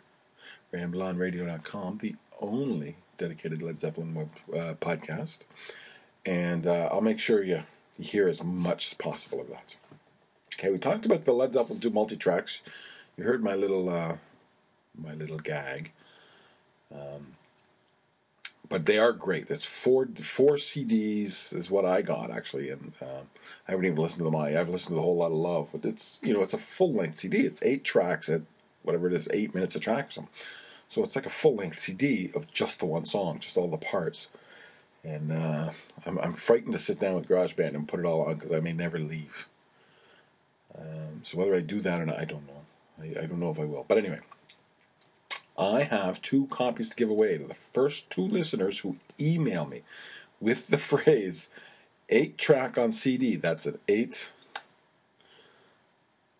rambleonradio.com, 0.74 2.00
the 2.02 2.16
only 2.40 2.96
dedicated 3.18 3.62
Led 3.62 3.80
Zeppelin 3.80 4.14
web, 4.14 4.30
uh, 4.50 4.74
podcast 4.76 5.46
and 6.26 6.68
uh, 6.68 6.90
I'll 6.92 7.02
make 7.02 7.20
sure 7.20 7.44
you, 7.44 7.64
hear 8.00 8.28
as 8.28 8.44
much 8.44 8.88
as 8.88 8.94
possible 8.96 9.42
of 9.42 9.50
that. 9.50 9.76
Okay, 10.56 10.72
we 10.72 10.80
talked 10.80 11.06
about 11.06 11.26
the 11.26 11.34
Led 11.34 11.54
Zeppelin 11.54 11.80
2 11.80 11.90
multi 11.90 12.16
tracks. 12.16 12.62
You 13.18 13.24
heard 13.24 13.44
my 13.44 13.56
little 13.56 13.90
uh, 13.90 14.18
my 14.98 15.14
little 15.14 15.40
gag. 15.40 15.92
Um, 16.94 17.28
but 18.70 18.86
they 18.86 18.98
are 18.98 19.12
great. 19.12 19.50
It's 19.50 19.66
four 19.66 20.08
four 20.08 20.56
CDs 20.56 21.54
is 21.54 21.70
what 21.70 21.86
I 21.86 22.02
got 22.02 22.32
actually, 22.32 22.70
and 22.70 22.94
uh, 23.02 23.24
I 23.68 23.72
haven't 23.72 23.86
even 23.86 23.98
listened 23.98 24.26
to 24.26 24.32
them. 24.32 24.36
I've 24.36 24.70
listened 24.70 24.96
to 24.96 25.00
a 25.00 25.04
whole 25.04 25.18
lot 25.18 25.28
of 25.28 25.34
love, 25.34 25.70
but 25.74 25.86
it's 25.86 26.22
you 26.24 26.34
know 26.34 26.42
it's 26.42 26.54
a 26.54 26.58
full 26.58 26.94
length 26.94 27.18
CD. 27.18 27.40
It's 27.40 27.64
eight 27.64 27.84
tracks 27.84 28.30
at 28.30 28.42
whatever 28.84 29.08
it 29.08 29.14
is, 29.14 29.28
eight 29.34 29.54
minutes 29.54 29.76
a 29.76 29.80
track 29.80 30.10
or 30.10 30.12
something. 30.12 30.34
So 30.88 31.04
it's 31.04 31.16
like 31.16 31.26
a 31.26 31.30
full 31.30 31.56
length 31.56 31.80
CD 31.80 32.32
of 32.36 32.52
just 32.52 32.80
the 32.80 32.86
one 32.86 33.06
song, 33.06 33.40
just 33.40 33.58
all 33.58 33.68
the 33.68 33.78
parts 33.78 34.28
and 35.04 35.32
uh, 35.32 35.72
I'm, 36.06 36.18
I'm 36.20 36.34
frightened 36.34 36.74
to 36.74 36.80
sit 36.80 37.00
down 37.00 37.16
with 37.16 37.28
GarageBand 37.28 37.76
and 37.76 37.88
put 37.88 38.00
it 38.00 38.06
all 38.06 38.24
on 38.24 38.36
because 38.36 38.52
I 38.52 38.60
may 38.60 38.74
never 38.74 39.00
leave. 39.00 39.48
Um, 40.78 41.22
so 41.24 41.38
whether 41.38 41.56
I 41.56 41.60
do 41.62 41.80
that 41.82 42.02
or 42.02 42.06
not, 42.06 42.20
I 42.20 42.26
don't 42.26 42.46
know. 42.48 42.62
I, 43.02 43.24
I 43.24 43.26
don't 43.26 43.40
know 43.40 43.52
if 43.52 43.60
I 43.60 43.66
will. 43.66 43.86
But 43.88 43.98
anyway, 43.98 44.20
I 45.58 45.84
have 45.84 46.22
two 46.22 46.48
copies 46.48 46.90
to 46.90 46.96
give 46.96 47.10
away 47.10 47.38
to 47.38 47.46
the 47.46 47.54
first 47.54 48.10
two 48.10 48.22
listeners 48.22 48.80
who 48.80 48.98
email 49.20 49.66
me 49.66 49.82
with 50.40 50.68
the 50.68 50.78
phrase 50.92 51.50
eight 52.10 52.38
track 52.38 52.78
on 52.78 52.92
CD. 52.92 53.36
That's 53.36 53.66
an 53.66 53.80
eight 53.88 54.32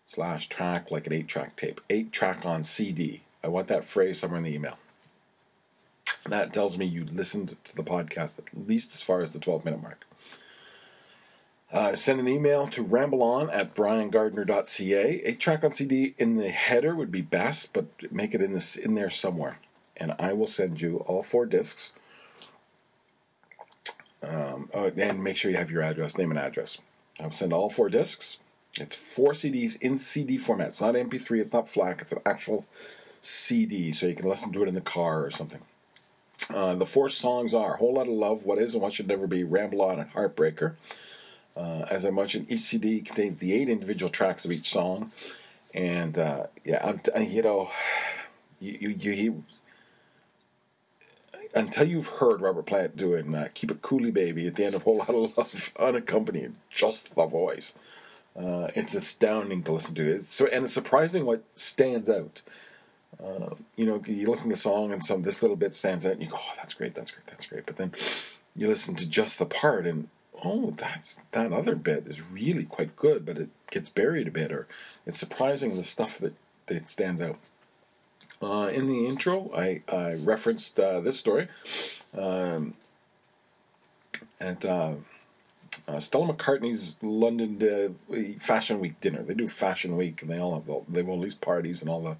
slash 0.04 0.48
track, 0.48 0.90
like 0.90 1.06
an 1.06 1.12
eight 1.12 1.28
track 1.28 1.56
tape. 1.56 1.80
Eight 1.88 2.12
track 2.12 2.44
on 2.44 2.64
CD. 2.64 3.22
I 3.42 3.48
want 3.48 3.68
that 3.68 3.84
phrase 3.84 4.18
somewhere 4.18 4.38
in 4.38 4.44
the 4.44 4.54
email. 4.54 4.78
That 6.28 6.52
tells 6.52 6.78
me 6.78 6.84
you 6.86 7.04
listened 7.04 7.56
to 7.64 7.76
the 7.76 7.82
podcast 7.82 8.38
at 8.38 8.68
least 8.68 8.94
as 8.94 9.00
far 9.00 9.22
as 9.22 9.32
the 9.32 9.40
12 9.40 9.64
minute 9.64 9.82
mark. 9.82 10.06
Uh, 11.72 11.96
send 11.96 12.20
an 12.20 12.28
email 12.28 12.66
to 12.66 12.84
rambleon 12.84 13.48
at 13.50 13.74
briangardner.ca. 13.74 15.22
A 15.22 15.34
track 15.34 15.64
on 15.64 15.70
CD 15.70 16.14
in 16.18 16.36
the 16.36 16.50
header 16.50 16.94
would 16.94 17.10
be 17.10 17.22
best, 17.22 17.72
but 17.72 17.86
make 18.12 18.34
it 18.34 18.42
in 18.42 18.52
this 18.52 18.76
in 18.76 18.94
there 18.94 19.08
somewhere, 19.08 19.58
and 19.96 20.14
I 20.18 20.34
will 20.34 20.46
send 20.46 20.82
you 20.82 20.98
all 20.98 21.22
four 21.22 21.46
discs. 21.46 21.92
Um, 24.22 24.68
oh, 24.74 24.92
and 24.96 25.24
make 25.24 25.38
sure 25.38 25.50
you 25.50 25.56
have 25.56 25.70
your 25.70 25.82
address, 25.82 26.18
name 26.18 26.30
and 26.30 26.38
address. 26.38 26.78
I'll 27.18 27.30
send 27.30 27.54
all 27.54 27.70
four 27.70 27.88
discs. 27.88 28.36
It's 28.78 28.94
four 28.94 29.32
CDs 29.32 29.80
in 29.80 29.96
CD 29.96 30.36
format. 30.38 30.68
It's 30.68 30.80
not 30.80 30.94
MP3. 30.94 31.40
It's 31.40 31.52
not 31.52 31.68
FLAC. 31.68 32.02
It's 32.02 32.12
an 32.12 32.22
actual 32.24 32.66
CD, 33.22 33.92
so 33.92 34.06
you 34.06 34.14
can 34.14 34.28
listen 34.28 34.52
to 34.52 34.62
it 34.62 34.68
in 34.68 34.74
the 34.74 34.80
car 34.80 35.24
or 35.24 35.30
something. 35.30 35.60
Uh, 36.54 36.74
the 36.74 36.86
four 36.86 37.08
songs 37.08 37.54
are 37.54 37.76
Whole 37.76 37.94
Lot 37.94 38.08
of 38.08 38.14
Love, 38.14 38.44
What 38.44 38.58
Is 38.58 38.74
and 38.74 38.82
What 38.82 38.92
Should 38.92 39.08
Never 39.08 39.26
Be, 39.26 39.44
Ramble 39.44 39.82
On, 39.82 39.98
and 39.98 40.10
Heartbreaker. 40.12 40.74
Uh, 41.56 41.84
as 41.90 42.04
I 42.04 42.10
mentioned, 42.10 42.50
each 42.50 42.60
CD 42.60 43.00
contains 43.00 43.40
the 43.40 43.52
eight 43.52 43.68
individual 43.68 44.10
tracks 44.10 44.44
of 44.44 44.52
each 44.52 44.68
song. 44.68 45.10
And 45.74 46.18
uh, 46.18 46.46
yeah, 46.64 46.80
I'm 46.86 46.98
t- 46.98 47.24
you 47.24 47.42
know, 47.42 47.70
you, 48.60 48.90
you, 48.90 49.10
you, 49.10 49.44
until 51.54 51.86
you've 51.86 52.08
heard 52.08 52.40
Robert 52.40 52.66
Plant 52.66 52.96
doing 52.96 53.34
uh, 53.34 53.48
Keep 53.54 53.70
It 53.70 53.82
Cooley 53.82 54.10
Baby 54.10 54.46
at 54.46 54.54
the 54.54 54.64
end 54.64 54.74
of 54.74 54.82
Whole 54.82 54.98
Lot 54.98 55.10
of 55.10 55.36
Love, 55.36 55.72
unaccompanied, 55.78 56.54
just 56.70 57.14
the 57.14 57.26
voice. 57.26 57.74
Uh, 58.34 58.68
it's 58.74 58.94
astounding 58.94 59.62
to 59.62 59.72
listen 59.72 59.94
to. 59.94 60.02
It's 60.02 60.28
so, 60.28 60.46
and 60.46 60.64
it's 60.64 60.72
surprising 60.72 61.26
what 61.26 61.44
stands 61.54 62.08
out. 62.08 62.40
Uh, 63.22 63.54
you 63.76 63.84
know, 63.84 64.00
you 64.06 64.26
listen 64.26 64.48
to 64.48 64.54
the 64.54 64.60
song 64.60 64.90
and 64.90 65.04
some 65.04 65.22
this 65.22 65.42
little 65.42 65.56
bit 65.56 65.74
stands 65.74 66.06
out, 66.06 66.12
and 66.12 66.22
you 66.22 66.28
go, 66.28 66.38
"Oh, 66.40 66.52
that's 66.56 66.72
great, 66.72 66.94
that's 66.94 67.10
great, 67.10 67.26
that's 67.26 67.44
great." 67.44 67.66
But 67.66 67.76
then 67.76 67.92
you 68.56 68.68
listen 68.68 68.94
to 68.96 69.06
just 69.06 69.38
the 69.38 69.44
part, 69.44 69.86
and 69.86 70.08
oh, 70.44 70.70
that's 70.70 71.20
that 71.32 71.52
other 71.52 71.74
bit 71.74 72.06
is 72.06 72.30
really 72.30 72.64
quite 72.64 72.96
good, 72.96 73.24
but 73.26 73.38
it 73.38 73.50
gets 73.70 73.88
buried 73.88 74.28
a 74.28 74.32
bit, 74.32 74.52
or 74.52 74.66
it's 75.06 75.18
surprising 75.18 75.76
the 75.76 75.84
stuff 75.84 76.18
that 76.18 76.34
that 76.66 76.88
stands 76.88 77.20
out. 77.20 77.38
Uh, 78.40 78.68
in 78.74 78.88
the 78.88 79.06
intro, 79.06 79.50
I, 79.54 79.82
I 79.92 80.14
referenced 80.14 80.78
uh, 80.80 81.00
this 81.00 81.18
story. 81.18 81.46
Um, 82.16 82.74
and 84.40 84.64
uh, 84.64 84.94
uh, 85.86 86.00
Stella 86.00 86.32
McCartney's 86.32 86.96
London 87.02 87.60
uh, 87.62 88.38
Fashion 88.40 88.80
Week 88.80 89.00
dinner. 89.00 89.22
They 89.22 89.34
do 89.34 89.48
Fashion 89.48 89.96
Week, 89.96 90.22
and 90.22 90.30
they 90.30 90.38
all 90.38 90.54
have 90.54 90.66
the, 90.66 90.80
they 90.88 91.00
have 91.00 91.08
all 91.08 91.20
these 91.20 91.34
parties, 91.36 91.80
and 91.82 91.90
all 91.90 92.02
the 92.02 92.16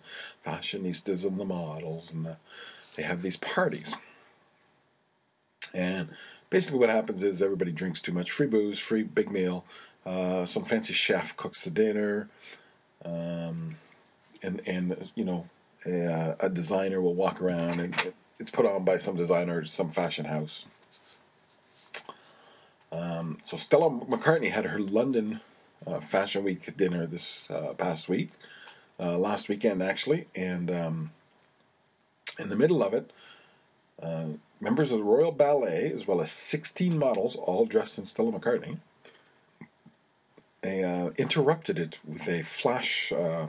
fashionistas 0.46 1.24
and 1.24 1.38
the 1.38 1.44
models, 1.44 2.12
and 2.12 2.24
the, 2.24 2.36
they 2.96 3.02
have 3.02 3.22
these 3.22 3.36
parties. 3.36 3.96
And 5.74 6.08
basically, 6.52 6.78
what 6.78 6.90
happens 6.90 7.22
is 7.22 7.40
everybody 7.40 7.72
drinks 7.72 8.02
too 8.02 8.12
much 8.12 8.30
free 8.30 8.46
booze, 8.46 8.78
free 8.78 9.02
big 9.02 9.30
meal. 9.30 9.64
Uh, 10.04 10.44
some 10.44 10.64
fancy 10.64 10.92
chef 10.92 11.34
cooks 11.36 11.64
the 11.64 11.70
dinner, 11.70 12.28
um, 13.04 13.74
and 14.42 14.60
and 14.66 15.10
you 15.14 15.24
know 15.24 15.48
a, 15.86 16.36
a, 16.40 16.50
designer 16.50 17.00
will 17.00 17.14
walk 17.14 17.40
around, 17.40 17.80
and 17.80 18.12
it's 18.38 18.50
put 18.50 18.66
on 18.66 18.84
by 18.84 18.98
some 18.98 19.16
designer, 19.16 19.64
some 19.64 19.90
fashion 19.90 20.26
house. 20.26 20.66
Um, 22.90 23.38
so 23.44 23.56
Stella 23.56 23.88
McCartney 23.90 24.50
had 24.50 24.66
her 24.66 24.78
London 24.78 25.40
uh, 25.86 26.00
Fashion 26.00 26.44
Week 26.44 26.76
dinner 26.76 27.06
this 27.06 27.50
uh, 27.50 27.72
past 27.78 28.08
week, 28.08 28.30
uh, 29.00 29.16
last 29.16 29.48
weekend 29.48 29.82
actually, 29.82 30.26
and 30.34 30.70
um, 30.70 31.12
in 32.38 32.50
the 32.50 32.56
middle 32.56 32.82
of 32.82 32.92
it, 32.92 33.10
uh, 34.02 34.26
members 34.62 34.92
of 34.92 34.98
the 34.98 35.04
Royal 35.04 35.32
Ballet, 35.32 35.90
as 35.92 36.06
well 36.06 36.20
as 36.20 36.30
16 36.30 36.98
models, 36.98 37.36
all 37.36 37.66
dressed 37.66 37.98
in 37.98 38.04
Stella 38.04 38.32
McCartney, 38.32 38.78
uh, 40.64 41.10
interrupted 41.18 41.78
it 41.78 41.98
with 42.06 42.28
a 42.28 42.42
flash 42.42 43.12
uh, 43.12 43.48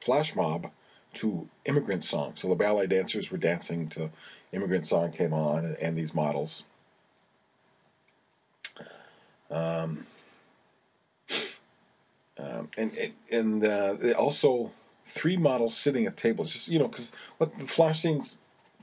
flash 0.00 0.34
mob 0.34 0.70
to 1.14 1.48
immigrant 1.64 2.02
song. 2.02 2.32
So 2.34 2.48
the 2.48 2.56
ballet 2.56 2.88
dancers 2.88 3.30
were 3.30 3.38
dancing 3.38 3.88
to 3.90 4.10
immigrant 4.52 4.84
song 4.84 5.12
came 5.12 5.32
on, 5.32 5.64
and, 5.64 5.76
and 5.76 5.96
these 5.96 6.14
models 6.14 6.64
um, 9.50 10.06
um, 12.38 12.68
and 12.76 12.92
and 13.30 13.64
uh, 13.64 13.96
also 14.18 14.70
three 15.04 15.36
models 15.36 15.76
sitting 15.76 16.06
at 16.06 16.16
tables. 16.16 16.52
Just 16.52 16.68
you 16.68 16.78
know, 16.78 16.88
because 16.88 17.12
what 17.38 17.54
the 17.54 17.66
flash 17.66 18.02
scenes, 18.02 18.38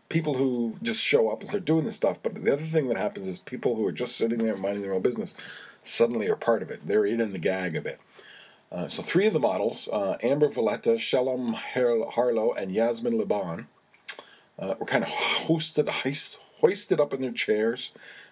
people 0.10 0.36
who 0.36 0.76
just 0.82 1.04
show 1.04 1.30
up 1.30 1.40
and 1.40 1.50
start 1.50 1.66
doing 1.66 1.86
this 1.86 1.96
stuff. 1.96 2.22
But 2.22 2.36
the 2.36 2.54
other 2.54 2.64
thing 2.64 2.88
that 2.90 2.98
happens 2.98 3.28
is 3.28 3.40
people 3.40 3.76
who 3.76 3.86
are 3.86 3.92
just 3.92 4.16
sitting 4.16 4.40
there 4.40 4.56
minding 4.56 4.82
their 4.82 4.94
own 4.94 5.02
business 5.02 5.36
suddenly 5.82 6.28
are 6.28 6.36
part 6.36 6.62
of 6.62 6.70
it. 6.70 6.86
They're 6.86 7.06
in 7.06 7.18
the 7.30 7.40
gag 7.40 7.76
of 7.76 7.86
it. 7.86 8.00
Uh, 8.72 8.88
so 8.88 9.02
three 9.02 9.28
of 9.28 9.34
the 9.34 9.40
models, 9.40 9.88
uh, 9.92 10.18
Amber 10.22 10.50
Valletta, 10.50 10.98
Shalom 10.98 11.54
Harlow, 11.54 12.54
and 12.54 12.72
Yasmin 12.72 13.18
Le 13.18 13.26
Bon, 13.26 13.68
uh, 14.60 14.76
were 14.80 14.86
kind 14.86 15.04
of 15.04 15.10
hoisted, 15.10 15.88
hoisted 16.60 17.00
up 17.00 17.14
in 17.14 17.22
their 17.22 17.32
chairs, 17.32 17.92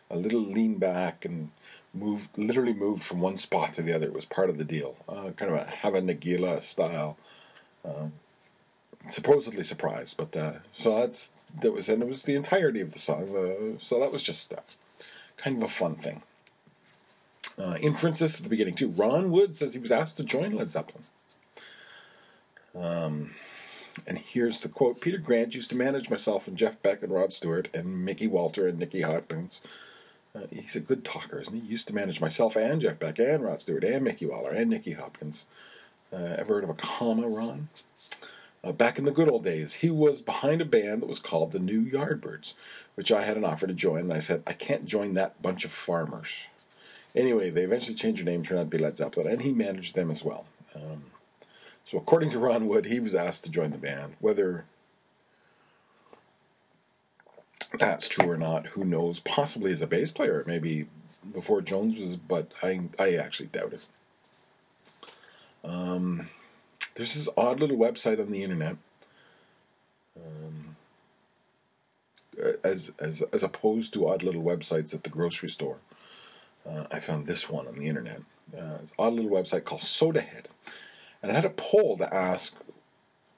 a 0.10 0.18
little 0.18 0.42
lean 0.42 0.80
back 0.80 1.24
and 1.24 1.52
moved, 1.94 2.38
literally 2.38 2.74
moved 2.74 3.04
from 3.04 3.22
one 3.22 3.38
spot 3.38 3.74
to 3.74 3.82
the 3.82 3.94
other. 3.94 4.08
It 4.08 4.14
was 4.14 4.26
part 4.26 4.50
of 4.50 4.58
the 4.58 4.66
deal. 4.66 4.96
Uh, 5.08 5.32
kind 5.32 5.52
of 5.52 5.58
a 5.58 5.70
Hava 5.70 6.02
Nagila 6.02 6.62
style. 6.62 7.18
Uh, 7.86 8.08
supposedly 9.08 9.64
surprised, 9.64 10.18
but 10.18 10.36
uh, 10.36 10.54
so 10.72 11.00
that's 11.00 11.30
that 11.62 11.72
was, 11.72 11.90
and 11.90 12.02
it 12.02 12.08
was 12.08 12.24
the 12.24 12.36
entirety 12.36 12.82
of 12.82 12.92
the 12.92 13.00
song. 13.00 13.36
Uh, 13.36 13.80
so 13.80 14.00
that 14.00 14.12
was 14.12 14.24
just 14.24 14.54
uh, 14.54 14.58
kind 15.38 15.58
of 15.58 15.64
a 15.64 15.68
fun 15.68 15.96
thing. 15.96 16.22
Uh, 17.58 17.76
inferences 17.82 18.38
at 18.38 18.44
the 18.44 18.50
beginning 18.50 18.76
too. 18.76 18.90
Ron 18.90 19.32
Wood 19.32 19.56
says 19.56 19.74
he 19.74 19.80
was 19.80 19.92
asked 19.92 20.18
to 20.18 20.24
join 20.24 20.52
Led 20.52 20.70
Zeppelin. 20.70 21.04
Um, 22.76 23.32
and 24.08 24.18
here's 24.18 24.62
the 24.62 24.70
quote 24.70 25.02
Peter 25.02 25.20
Grant 25.20 25.54
used 25.54 25.70
to 25.70 25.76
manage 25.76 26.10
myself 26.10 26.48
and 26.48 26.58
Jeff 26.58 26.82
Beck 26.82 27.04
and 27.04 27.14
Rod 27.14 27.32
Stewart 27.32 27.68
and 27.74 28.04
Mickey 28.04 28.28
Waller 28.28 28.68
and 28.68 28.80
Nicky 28.80 29.02
Hopkins. 29.02 29.62
Uh, 30.36 30.48
he's 30.52 30.76
a 30.76 30.80
good 30.80 31.04
talker, 31.04 31.40
isn't 31.40 31.54
he? 31.54 31.62
he? 31.62 31.68
Used 31.68 31.88
to 31.90 31.94
manage 31.94 32.20
myself 32.20 32.56
and 32.56 32.82
Jeff 32.82 32.98
Beck 32.98 33.20
and 33.20 33.44
Rod 33.44 33.60
Stewart 33.60 33.84
and 33.84 34.04
Mickey 34.04 34.26
Waller 34.26 34.50
and 34.50 34.70
Nicky 34.72 34.94
Hopkins. 34.94 35.46
Uh, 36.12 36.36
ever 36.38 36.56
heard 36.56 36.64
of 36.64 36.72
a 36.72 36.76
comma, 36.76 37.28
Ron? 37.28 37.70
Uh, 38.64 38.72
back 38.72 38.98
in 38.98 39.04
the 39.04 39.12
good 39.12 39.30
old 39.30 39.44
days, 39.44 39.74
he 39.74 39.90
was 39.90 40.22
behind 40.22 40.62
a 40.62 40.66
band 40.66 41.02
that 41.02 41.10
was 41.10 41.20
called 41.20 41.52
the 41.52 41.60
New 41.60 41.84
Yardbirds, 41.84 42.54
which 42.96 43.12
I 43.12 43.24
had 43.24 43.36
an 43.36 43.44
offer 43.44 43.68
to 43.68 43.74
join, 43.74 44.02
and 44.02 44.14
I 44.14 44.20
said, 44.20 44.42
I 44.48 44.54
can't 44.54 44.86
join 44.86 45.14
that 45.14 45.42
bunch 45.42 45.66
of 45.66 45.72
farmers. 45.72 46.48
Anyway, 47.14 47.50
they 47.50 47.64
eventually 47.64 47.96
changed 47.96 48.20
their 48.20 48.32
name, 48.32 48.42
turned 48.42 48.62
out 48.62 48.72
to 48.72 48.78
be 48.78 48.82
Led 48.82 48.96
Zeppelin, 48.96 49.28
and 49.28 49.42
he 49.42 49.52
managed 49.52 49.96
them 49.96 50.10
as 50.10 50.24
well. 50.24 50.46
Um, 50.76 51.04
so, 51.86 51.98
according 51.98 52.30
to 52.32 52.40
Ron 52.40 52.68
Wood, 52.68 52.86
he 52.86 53.02
was 53.02 53.14
asked 53.14 53.44
to 53.44 53.52
join 53.52 53.72
the 53.72 53.78
band. 53.78 54.16
Whether 54.20 54.64
that's 57.78 58.08
true 58.08 58.30
or 58.30 58.38
not, 58.38 58.68
who 58.68 58.86
knows? 58.86 59.20
Possibly 59.20 59.72
as 59.72 59.82
a 59.82 59.88
bass 59.88 60.12
player, 60.12 60.44
maybe 60.48 60.88
before 61.34 61.62
Jones 61.62 62.00
was, 62.00 62.16
but 62.16 62.54
I, 62.64 62.82
I 62.98 63.16
actually 63.16 63.48
doubt 63.48 63.74
it. 63.74 63.90
Um, 65.66 66.30
there's 66.96 67.14
this 67.14 67.30
odd 67.36 67.60
little 67.60 67.78
website 67.78 68.20
on 68.20 68.32
the 68.32 68.44
internet. 68.44 68.78
Um, 70.18 70.76
as, 72.64 72.92
as, 73.00 73.22
as 73.34 73.44
opposed 73.44 73.94
to 73.94 74.08
odd 74.08 74.24
little 74.24 74.44
websites 74.44 74.94
at 74.94 75.04
the 75.04 75.10
grocery 75.10 75.50
store. 75.50 75.78
Uh, 76.68 76.86
I 76.92 77.00
found 77.00 77.28
this 77.28 77.50
one 77.50 77.68
on 77.68 77.76
the 77.76 77.88
internet. 77.88 78.22
Uh, 78.56 78.78
it's 78.82 78.92
an 78.92 78.98
odd 78.98 79.14
little 79.14 79.32
website 79.32 79.66
called 79.66 79.82
Sodahead. 79.82 80.46
And 81.22 81.32
I 81.32 81.36
had 81.36 81.46
a 81.46 81.50
poll 81.50 81.98
to 81.98 82.14
ask 82.14 82.56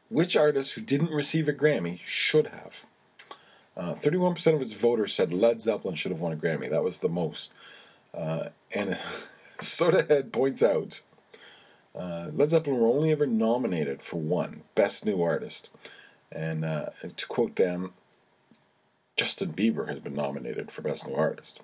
which 0.09 0.35
artist 0.37 0.73
who 0.73 0.81
didn't 0.81 1.11
receive 1.11 1.47
a 1.47 1.53
Grammy 1.53 1.99
should 2.05 2.47
have. 2.47 2.85
Uh, 3.75 3.93
31% 3.95 4.55
of 4.55 4.61
its 4.61 4.73
voters 4.73 5.13
said 5.13 5.33
Led 5.33 5.61
Zeppelin 5.61 5.95
should 5.95 6.11
have 6.11 6.21
won 6.21 6.31
a 6.31 6.37
Grammy. 6.37 6.69
That 6.69 6.83
was 6.83 6.99
the 6.99 7.09
most. 7.09 7.53
Uh, 8.13 8.49
and 8.73 8.89
Sodahead 9.59 10.31
points 10.31 10.63
out 10.63 11.01
uh, 11.95 12.29
Led 12.33 12.49
Zeppelin 12.49 12.79
were 12.79 12.87
only 12.87 13.11
ever 13.11 13.25
nominated 13.25 14.01
for 14.01 14.17
one 14.17 14.63
Best 14.75 15.05
New 15.05 15.21
Artist. 15.21 15.69
And 16.31 16.65
uh, 16.65 16.87
to 17.15 17.27
quote 17.27 17.55
them, 17.55 17.93
Justin 19.15 19.53
Bieber 19.53 19.87
has 19.87 19.99
been 19.99 20.13
nominated 20.13 20.71
for 20.71 20.81
Best 20.81 21.07
New 21.07 21.15
Artist. 21.15 21.61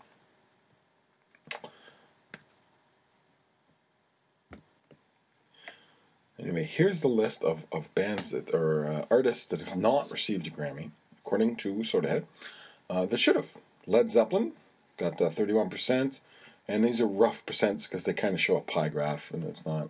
Anyway, 6.39 6.63
here's 6.63 7.01
the 7.01 7.07
list 7.07 7.43
of, 7.43 7.65
of 7.71 7.93
bands 7.93 8.31
that 8.31 8.53
are 8.53 8.87
uh, 8.87 9.05
artists 9.11 9.45
that 9.47 9.59
have 9.59 9.77
not 9.77 10.09
received 10.11 10.47
a 10.47 10.49
Grammy, 10.49 10.89
according 11.19 11.55
to 11.57 11.75
Sodahead, 11.75 12.23
uh, 12.89 13.05
that 13.05 13.17
should 13.17 13.35
have. 13.35 13.51
Led 13.85 14.09
Zeppelin 14.09 14.53
got 14.97 15.17
31%, 15.17 16.19
and 16.67 16.83
these 16.83 16.99
are 17.01 17.05
rough 17.05 17.45
percents 17.45 17.87
because 17.87 18.05
they 18.05 18.13
kind 18.13 18.33
of 18.33 18.41
show 18.41 18.57
a 18.57 18.61
pie 18.61 18.89
graph, 18.89 19.31
and 19.31 19.43
it's 19.43 19.65
not 19.65 19.89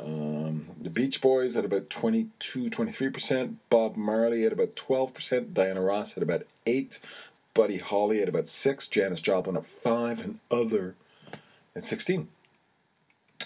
um, 0.00 0.68
the 0.80 0.90
Beach 0.90 1.20
Boys 1.20 1.56
at 1.56 1.64
about 1.64 1.90
22, 1.90 2.70
23%. 2.70 3.54
Bob 3.70 3.96
Marley 3.96 4.44
at 4.44 4.52
about 4.52 4.74
12%. 4.74 5.54
Diana 5.54 5.80
Ross 5.80 6.16
at 6.16 6.22
about 6.22 6.42
8 6.66 6.98
Buddy 7.54 7.78
Holly 7.78 8.20
at 8.20 8.28
about 8.28 8.48
6 8.48 8.88
Janis 8.88 9.20
Joplin 9.20 9.56
at 9.56 9.66
5 9.66 10.24
and 10.24 10.38
other 10.50 10.94
at 11.74 11.84
16 11.84 12.28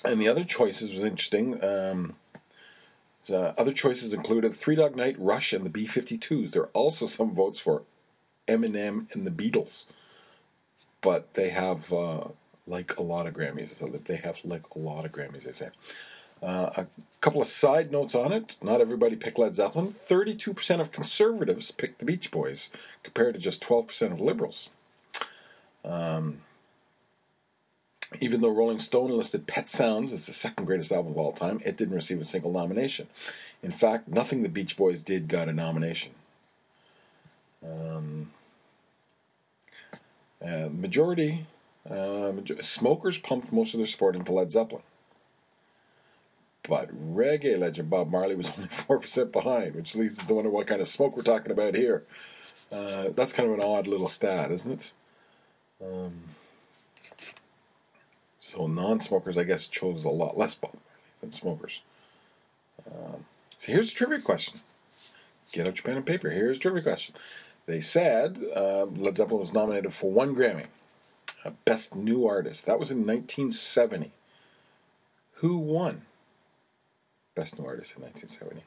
And 0.05 0.21
the 0.21 0.29
other 0.29 0.45
choices 0.45 0.93
was 0.93 1.05
interesting. 1.05 1.62
Um, 1.62 2.17
other 3.31 3.73
choices 3.73 4.12
included 4.12 4.55
Three 4.55 4.75
Dog 4.75 4.97
Night, 4.97 5.14
Rush, 5.19 5.53
and 5.53 5.64
the 5.64 5.71
B 5.71 5.87
52s. 5.87 6.51
There 6.51 6.62
are 6.62 6.71
also 6.73 7.07
some 7.07 7.33
votes 7.33 7.61
for 7.61 7.83
Eminem 8.49 9.12
and 9.12 9.25
the 9.25 9.31
Beatles. 9.31 9.87
But 11.01 11.35
they 11.35 11.51
have, 11.51 11.93
uh, 11.93 12.25
like 12.67 12.97
a 12.97 13.03
lot 13.03 13.27
of 13.27 13.35
Grammys, 13.35 13.79
they 14.05 14.17
have 14.17 14.41
like 14.45 14.69
a 14.75 14.79
lot 14.79 15.05
of 15.05 15.12
Grammys, 15.12 15.45
they 15.45 15.53
say. 15.53 15.69
Uh, 16.42 16.70
a 16.76 16.87
couple 17.20 17.42
of 17.42 17.48
side 17.48 17.92
notes 17.92 18.14
on 18.14 18.33
it. 18.33 18.57
Not 18.62 18.81
everybody 18.81 19.16
picked 19.16 19.38
Led 19.38 19.55
Zeppelin. 19.55 19.88
32% 19.88 20.81
of 20.81 20.90
conservatives 20.90 21.70
picked 21.70 21.98
the 21.98 22.05
Beach 22.05 22.31
Boys, 22.31 22.70
compared 23.03 23.35
to 23.35 23.40
just 23.40 23.62
12% 23.62 24.12
of 24.12 24.20
liberals. 24.20 24.70
Um, 25.85 26.40
even 28.20 28.40
though 28.40 28.55
Rolling 28.55 28.81
Stone 28.81 29.11
listed 29.11 29.46
Pet 29.46 29.68
Sounds 29.68 30.12
as 30.12 30.26
the 30.26 30.33
second 30.33 30.64
greatest 30.64 30.90
album 30.90 31.12
of 31.12 31.18
all 31.18 31.33
time, 31.33 31.61
it 31.64 31.76
didn't 31.76 31.94
receive 31.94 32.18
a 32.18 32.24
single 32.24 32.53
nomination. 32.53 33.07
In 33.62 33.70
fact, 33.70 34.09
nothing 34.09 34.42
the 34.42 34.48
Beach 34.48 34.76
Boys 34.76 35.03
did 35.03 35.29
got 35.29 35.48
a 35.48 35.53
nomination. 35.53 36.12
Um, 37.62 38.33
uh, 40.44 40.68
majority, 40.72 41.46
uh, 41.88 42.33
smokers 42.61 43.18
pumped 43.18 43.53
most 43.53 43.74
of 43.74 43.79
their 43.79 43.87
support 43.87 44.16
into 44.16 44.33
Led 44.33 44.50
Zeppelin. 44.50 44.83
But 46.62 46.90
reggae 47.14 47.59
legend 47.59 47.90
Bob 47.90 48.11
Marley 48.11 48.35
was 48.37 48.51
only 48.57 48.68
4% 48.68 49.33
behind, 49.33 49.75
which 49.75 49.96
leads 49.96 50.18
us 50.18 50.27
to 50.27 50.35
wonder 50.35 50.51
what 50.51 50.66
kind 50.66 50.81
of 50.81 50.88
smoke 50.88 51.16
we're 51.16 51.23
talking 51.23 51.53
about 51.53 51.75
here. 51.75 52.03
Uh, 52.70 53.09
that's 53.16 53.33
kind 53.33 53.49
of 53.49 53.59
an 53.59 53.64
odd 53.64 53.87
little 53.87 54.07
stat, 54.07 54.51
isn't 54.51 54.73
it? 54.73 54.92
Um, 55.85 56.12
so 58.38 58.66
non 58.66 59.01
smokers, 59.01 59.38
I 59.38 59.44
guess, 59.44 59.66
chose 59.66 60.05
a 60.05 60.11
lot 60.11 60.37
less 60.37 60.55
Bob 60.55 60.75
Marley 60.75 61.11
than 61.20 61.31
smokers. 61.31 61.83
Um, 62.87 63.25
so 63.59 63.73
here's 63.73 63.92
a 63.92 63.94
trivia 63.94 64.20
question. 64.20 64.61
Get 65.53 65.66
out 65.66 65.77
your 65.77 65.85
pen 65.85 65.96
and 65.96 66.07
paper. 66.07 66.31
Here's 66.31 66.57
a 66.57 66.61
trivia 66.61 66.83
question. 66.83 67.14
They 67.66 67.81
said 67.81 68.38
uh, 68.55 68.87
Led 68.87 69.16
Zeppelin 69.16 69.40
was 69.40 69.55
nominated 69.55 69.92
for 69.92 70.11
one 70.11 70.35
Grammy, 70.35 70.66
uh, 71.44 71.51
Best 71.64 71.96
New 71.96 72.27
Artist. 72.27 72.66
That 72.66 72.79
was 72.79 72.90
in 72.90 72.99
1970. 72.99 74.12
Who 75.35 75.59
won? 75.59 76.03
Best 77.40 77.59
New 77.59 77.64
Artist 77.64 77.96
in 77.96 78.03
1970. 78.03 78.61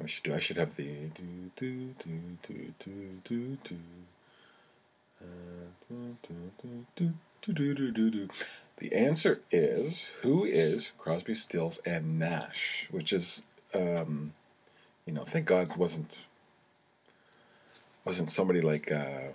I 0.00 0.06
should 0.06 0.22
do. 0.22 0.32
I 0.32 0.38
should 0.38 0.56
have 0.56 0.76
the 0.76 1.10
do 1.16 1.24
do 1.56 1.94
do 1.98 2.72
do 7.42 7.74
do 7.74 7.90
do 7.90 8.10
do. 8.10 8.28
The 8.76 8.92
answer 8.94 9.42
is 9.50 10.06
who 10.22 10.44
is 10.44 10.92
Crosby, 10.96 11.34
Stills, 11.34 11.78
and 11.78 12.20
Nash, 12.20 12.86
which 12.92 13.12
is, 13.12 13.42
um, 13.74 14.32
you 15.04 15.12
know, 15.12 15.24
thank 15.24 15.46
God 15.46 15.72
it 15.72 15.76
wasn't 15.76 16.24
wasn't 18.04 18.28
somebody 18.28 18.60
like 18.60 18.92
uh, 18.92 19.32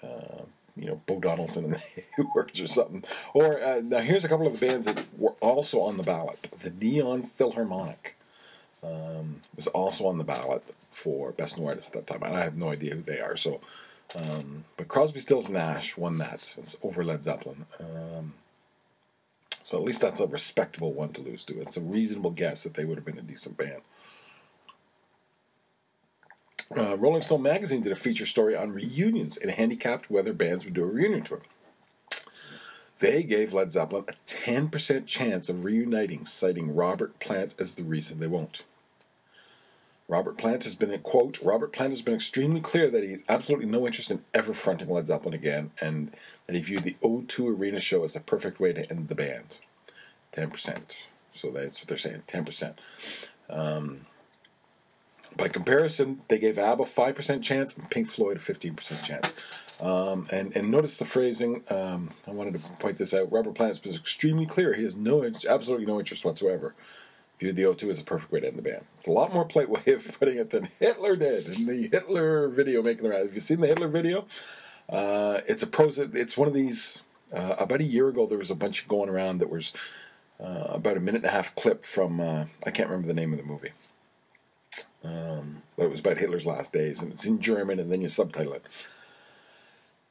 uh, 0.00 0.42
you 0.76 0.86
know 0.86 1.00
Bo 1.06 1.20
Donaldson 1.20 1.64
and 1.64 1.74
the 1.74 2.02
Heywoods 2.18 2.62
or 2.62 2.66
something. 2.66 3.04
Or 3.34 3.62
uh, 3.62 3.80
now 3.82 4.00
here's 4.00 4.24
a 4.24 4.28
couple 4.28 4.46
of 4.46 4.58
the 4.58 4.66
bands 4.66 4.86
that 4.86 5.04
were 5.16 5.34
also 5.40 5.80
on 5.80 5.96
the 5.96 6.02
ballot. 6.02 6.48
The 6.60 6.70
Neon 6.70 7.22
Philharmonic 7.22 8.16
um, 8.82 9.42
was 9.54 9.66
also 9.68 10.06
on 10.06 10.18
the 10.18 10.24
ballot 10.24 10.62
for 10.90 11.32
best 11.32 11.58
new 11.58 11.66
artist 11.66 11.94
at 11.94 12.06
that 12.06 12.12
time, 12.12 12.22
and 12.28 12.36
I 12.36 12.44
have 12.44 12.58
no 12.58 12.70
idea 12.70 12.94
who 12.94 13.00
they 13.00 13.20
are. 13.20 13.36
So, 13.36 13.60
um, 14.14 14.64
but 14.76 14.88
Crosby, 14.88 15.20
Stills, 15.20 15.48
Nash 15.48 15.96
won 15.96 16.18
that 16.18 16.54
it's 16.58 16.76
over 16.82 17.04
Led 17.04 17.22
Zeppelin. 17.24 17.66
Um, 17.80 18.34
so 19.64 19.78
at 19.78 19.84
least 19.84 20.02
that's 20.02 20.20
a 20.20 20.26
respectable 20.26 20.92
one 20.92 21.12
to 21.14 21.22
lose 21.22 21.44
to. 21.46 21.60
It's 21.60 21.76
a 21.76 21.80
reasonable 21.80 22.32
guess 22.32 22.64
that 22.64 22.74
they 22.74 22.84
would 22.84 22.98
have 22.98 23.04
been 23.04 23.18
a 23.18 23.22
decent 23.22 23.56
band. 23.56 23.82
Uh, 26.76 26.96
Rolling 26.96 27.22
Stone 27.22 27.42
magazine 27.42 27.82
did 27.82 27.92
a 27.92 27.96
feature 27.96 28.24
story 28.24 28.56
on 28.56 28.72
reunions 28.72 29.36
and 29.36 29.50
handicapped 29.50 30.10
whether 30.10 30.32
bands 30.32 30.64
would 30.64 30.74
do 30.74 30.84
a 30.84 30.86
reunion 30.86 31.22
tour. 31.22 31.42
They 32.98 33.24
gave 33.24 33.52
Led 33.52 33.72
Zeppelin 33.72 34.04
a 34.08 34.12
10% 34.26 35.06
chance 35.06 35.48
of 35.48 35.64
reuniting, 35.64 36.24
citing 36.24 36.74
Robert 36.74 37.18
Plant 37.18 37.56
as 37.60 37.74
the 37.74 37.82
reason 37.82 38.20
they 38.20 38.28
won't. 38.28 38.64
Robert 40.08 40.38
Plant 40.38 40.64
has 40.64 40.74
been, 40.74 40.96
quote, 41.00 41.40
Robert 41.42 41.72
Plant 41.72 41.90
has 41.90 42.02
been 42.02 42.14
extremely 42.14 42.60
clear 42.60 42.90
that 42.90 43.02
he 43.02 43.12
has 43.12 43.24
absolutely 43.28 43.66
no 43.66 43.86
interest 43.86 44.10
in 44.10 44.24
ever 44.34 44.52
fronting 44.52 44.88
Led 44.88 45.06
Zeppelin 45.06 45.34
again, 45.34 45.72
and 45.80 46.12
that 46.46 46.54
he 46.54 46.62
viewed 46.62 46.84
the 46.84 46.96
O2 47.02 47.58
Arena 47.58 47.80
show 47.80 48.04
as 48.04 48.14
the 48.14 48.20
perfect 48.20 48.60
way 48.60 48.72
to 48.72 48.88
end 48.90 49.08
the 49.08 49.14
band. 49.14 49.58
10%. 50.32 51.06
So 51.32 51.50
that's 51.50 51.80
what 51.80 51.88
they're 51.88 51.96
saying, 51.96 52.22
10%. 52.26 52.74
Um, 53.48 54.06
by 55.36 55.48
comparison, 55.48 56.20
they 56.28 56.38
gave 56.38 56.58
ABBA 56.58 56.82
a 56.82 56.86
5% 56.86 57.42
chance 57.42 57.76
and 57.76 57.90
Pink 57.90 58.08
Floyd 58.08 58.36
a 58.36 58.40
15% 58.40 59.02
chance. 59.02 59.34
Um, 59.80 60.26
and, 60.30 60.56
and 60.56 60.70
notice 60.70 60.96
the 60.96 61.04
phrasing. 61.04 61.64
Um, 61.68 62.10
I 62.26 62.30
wanted 62.30 62.54
to 62.54 62.72
point 62.74 62.98
this 62.98 63.12
out. 63.12 63.32
Robert 63.32 63.54
Plant 63.54 63.80
was 63.84 63.96
extremely 63.96 64.46
clear. 64.46 64.74
He 64.74 64.84
has 64.84 64.96
no, 64.96 65.24
absolutely 65.24 65.86
no 65.86 65.98
interest 65.98 66.24
whatsoever. 66.24 66.74
Viewed 67.40 67.56
the 67.56 67.64
O2 67.64 67.90
as 67.90 68.00
a 68.00 68.04
perfect 68.04 68.30
way 68.30 68.40
to 68.40 68.46
end 68.46 68.56
the 68.56 68.62
band. 68.62 68.84
It's 68.98 69.08
a 69.08 69.12
lot 69.12 69.34
more 69.34 69.44
polite 69.44 69.68
way 69.68 69.92
of 69.92 70.16
putting 70.20 70.38
it 70.38 70.50
than 70.50 70.68
Hitler 70.78 71.16
did 71.16 71.46
in 71.46 71.66
the 71.66 71.88
Hitler 71.90 72.48
video 72.48 72.82
making 72.82 73.02
the 73.02 73.10
round. 73.10 73.24
Have 73.24 73.34
you 73.34 73.40
seen 73.40 73.60
the 73.60 73.66
Hitler 73.66 73.88
video? 73.88 74.26
Uh, 74.88 75.40
it's 75.48 75.62
a 75.64 75.66
pros. 75.66 75.98
It's 75.98 76.36
one 76.36 76.46
of 76.48 76.54
these. 76.54 77.02
Uh, 77.34 77.56
about 77.58 77.80
a 77.80 77.84
year 77.84 78.08
ago, 78.08 78.26
there 78.26 78.36
was 78.36 78.50
a 78.50 78.54
bunch 78.54 78.86
going 78.86 79.08
around 79.08 79.38
that 79.38 79.48
was 79.48 79.72
uh, 80.38 80.66
about 80.68 80.98
a 80.98 81.00
minute 81.00 81.22
and 81.22 81.24
a 81.24 81.30
half 81.30 81.54
clip 81.54 81.82
from. 81.82 82.20
Uh, 82.20 82.44
I 82.64 82.70
can't 82.70 82.88
remember 82.88 83.08
the 83.08 83.14
name 83.14 83.32
of 83.32 83.38
the 83.38 83.44
movie 83.44 83.70
Um, 85.04 85.62
but 85.76 85.84
it 85.84 85.90
was 85.90 86.00
about 86.00 86.18
Hitler's 86.18 86.46
last 86.46 86.72
days, 86.72 87.02
and 87.02 87.12
it's 87.12 87.24
in 87.24 87.40
German, 87.40 87.80
and 87.80 87.90
then 87.90 88.02
you 88.02 88.08
subtitle 88.08 88.52
it. 88.54 88.64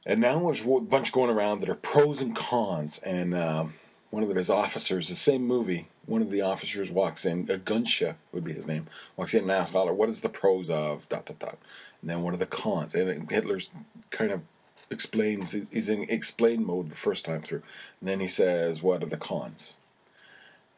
And 0.04 0.20
now 0.20 0.38
there's 0.40 0.64
a 0.64 0.80
bunch 0.80 1.12
going 1.12 1.30
around 1.30 1.60
that 1.60 1.68
are 1.68 1.74
pros 1.74 2.20
and 2.20 2.34
cons, 2.36 2.98
and 2.98 3.34
um, 3.34 3.74
one 4.10 4.22
of 4.22 4.28
his 4.28 4.50
officers, 4.50 5.08
the 5.08 5.14
same 5.14 5.46
movie, 5.46 5.86
one 6.04 6.20
of 6.20 6.30
the 6.30 6.42
officers 6.42 6.90
walks 6.90 7.24
in, 7.24 7.42
a 7.42 7.56
Günsche 7.56 8.16
would 8.32 8.44
be 8.44 8.52
his 8.52 8.66
name, 8.66 8.86
walks 9.16 9.32
in 9.32 9.42
and 9.42 9.50
asks 9.50 9.72
Hitler, 9.72 9.94
what 9.94 10.10
is 10.10 10.20
the 10.20 10.28
pros 10.28 10.68
of 10.68 11.08
dot 11.08 11.26
dot 11.26 11.38
dot, 11.38 11.58
and 12.00 12.10
then 12.10 12.22
what 12.22 12.34
are 12.34 12.38
the 12.38 12.46
cons? 12.46 12.94
And 12.94 13.30
Hitler's 13.30 13.70
kind 14.10 14.32
of 14.32 14.42
explains, 14.90 15.52
he's 15.52 15.88
in 15.88 16.02
explain 16.10 16.66
mode 16.66 16.90
the 16.90 16.96
first 16.96 17.24
time 17.24 17.40
through, 17.40 17.62
and 18.00 18.08
then 18.10 18.20
he 18.20 18.28
says, 18.28 18.82
what 18.82 19.02
are 19.02 19.06
the 19.06 19.16
cons? 19.16 19.76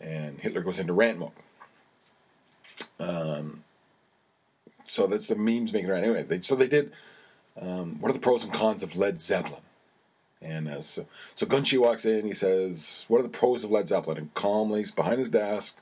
And 0.01 0.39
Hitler 0.39 0.61
goes 0.61 0.79
into 0.79 0.93
rant 0.93 1.19
mode. 1.19 1.31
Um, 3.01 3.64
so 4.95 5.07
that's 5.07 5.29
the 5.29 5.37
memes 5.37 5.73
making 5.73 5.91
around. 5.91 6.05
Anyway, 6.05 6.23
they, 6.23 6.41
so 6.41 6.55
they 6.55 6.69
did. 6.69 6.93
Um, 7.61 8.01
what 8.01 8.11
are 8.11 8.15
the 8.15 8.21
pros 8.21 8.45
and 8.45 8.53
cons 8.53 8.83
of 8.83 8.97
Led 8.97 9.21
Zeppelin? 9.21 9.61
And 10.41 10.69
uh, 10.69 10.81
so, 10.81 11.07
so 11.35 11.47
Günsche 11.47 11.79
walks 11.79 12.05
in. 12.05 12.27
He 12.27 12.35
says, 12.35 13.05
"What 13.09 13.19
are 13.19 13.25
the 13.25 13.29
pros 13.29 13.65
of 13.65 13.71
Led 13.71 13.89
Zeppelin?" 13.89 14.19
And 14.19 14.35
calmly, 14.35 14.85
behind 14.95 15.19
his 15.19 15.31
desk. 15.31 15.81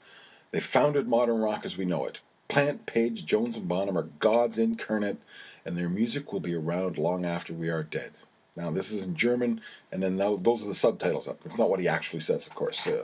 They 0.52 0.60
founded 0.60 1.08
modern 1.08 1.40
rock 1.40 1.64
as 1.64 1.78
we 1.78 1.86
know 1.86 2.04
it. 2.04 2.20
Plant, 2.48 2.84
Page, 2.84 3.24
Jones, 3.24 3.56
and 3.56 3.66
Bonham 3.66 3.96
are 3.96 4.10
gods 4.20 4.58
incarnate, 4.58 5.16
and 5.64 5.76
their 5.76 5.88
music 5.88 6.30
will 6.32 6.40
be 6.40 6.54
around 6.54 6.98
long 6.98 7.24
after 7.24 7.54
we 7.54 7.70
are 7.70 7.82
dead. 7.82 8.12
Now, 8.54 8.70
this 8.70 8.92
is 8.92 9.06
in 9.06 9.16
German, 9.16 9.62
and 9.90 10.02
then 10.02 10.18
those 10.18 10.62
are 10.62 10.68
the 10.68 10.74
subtitles. 10.74 11.26
Up. 11.26 11.40
That's 11.40 11.58
not 11.58 11.70
what 11.70 11.80
he 11.80 11.88
actually 11.88 12.20
says, 12.20 12.46
of 12.46 12.54
course. 12.54 12.86
Uh, 12.86 13.02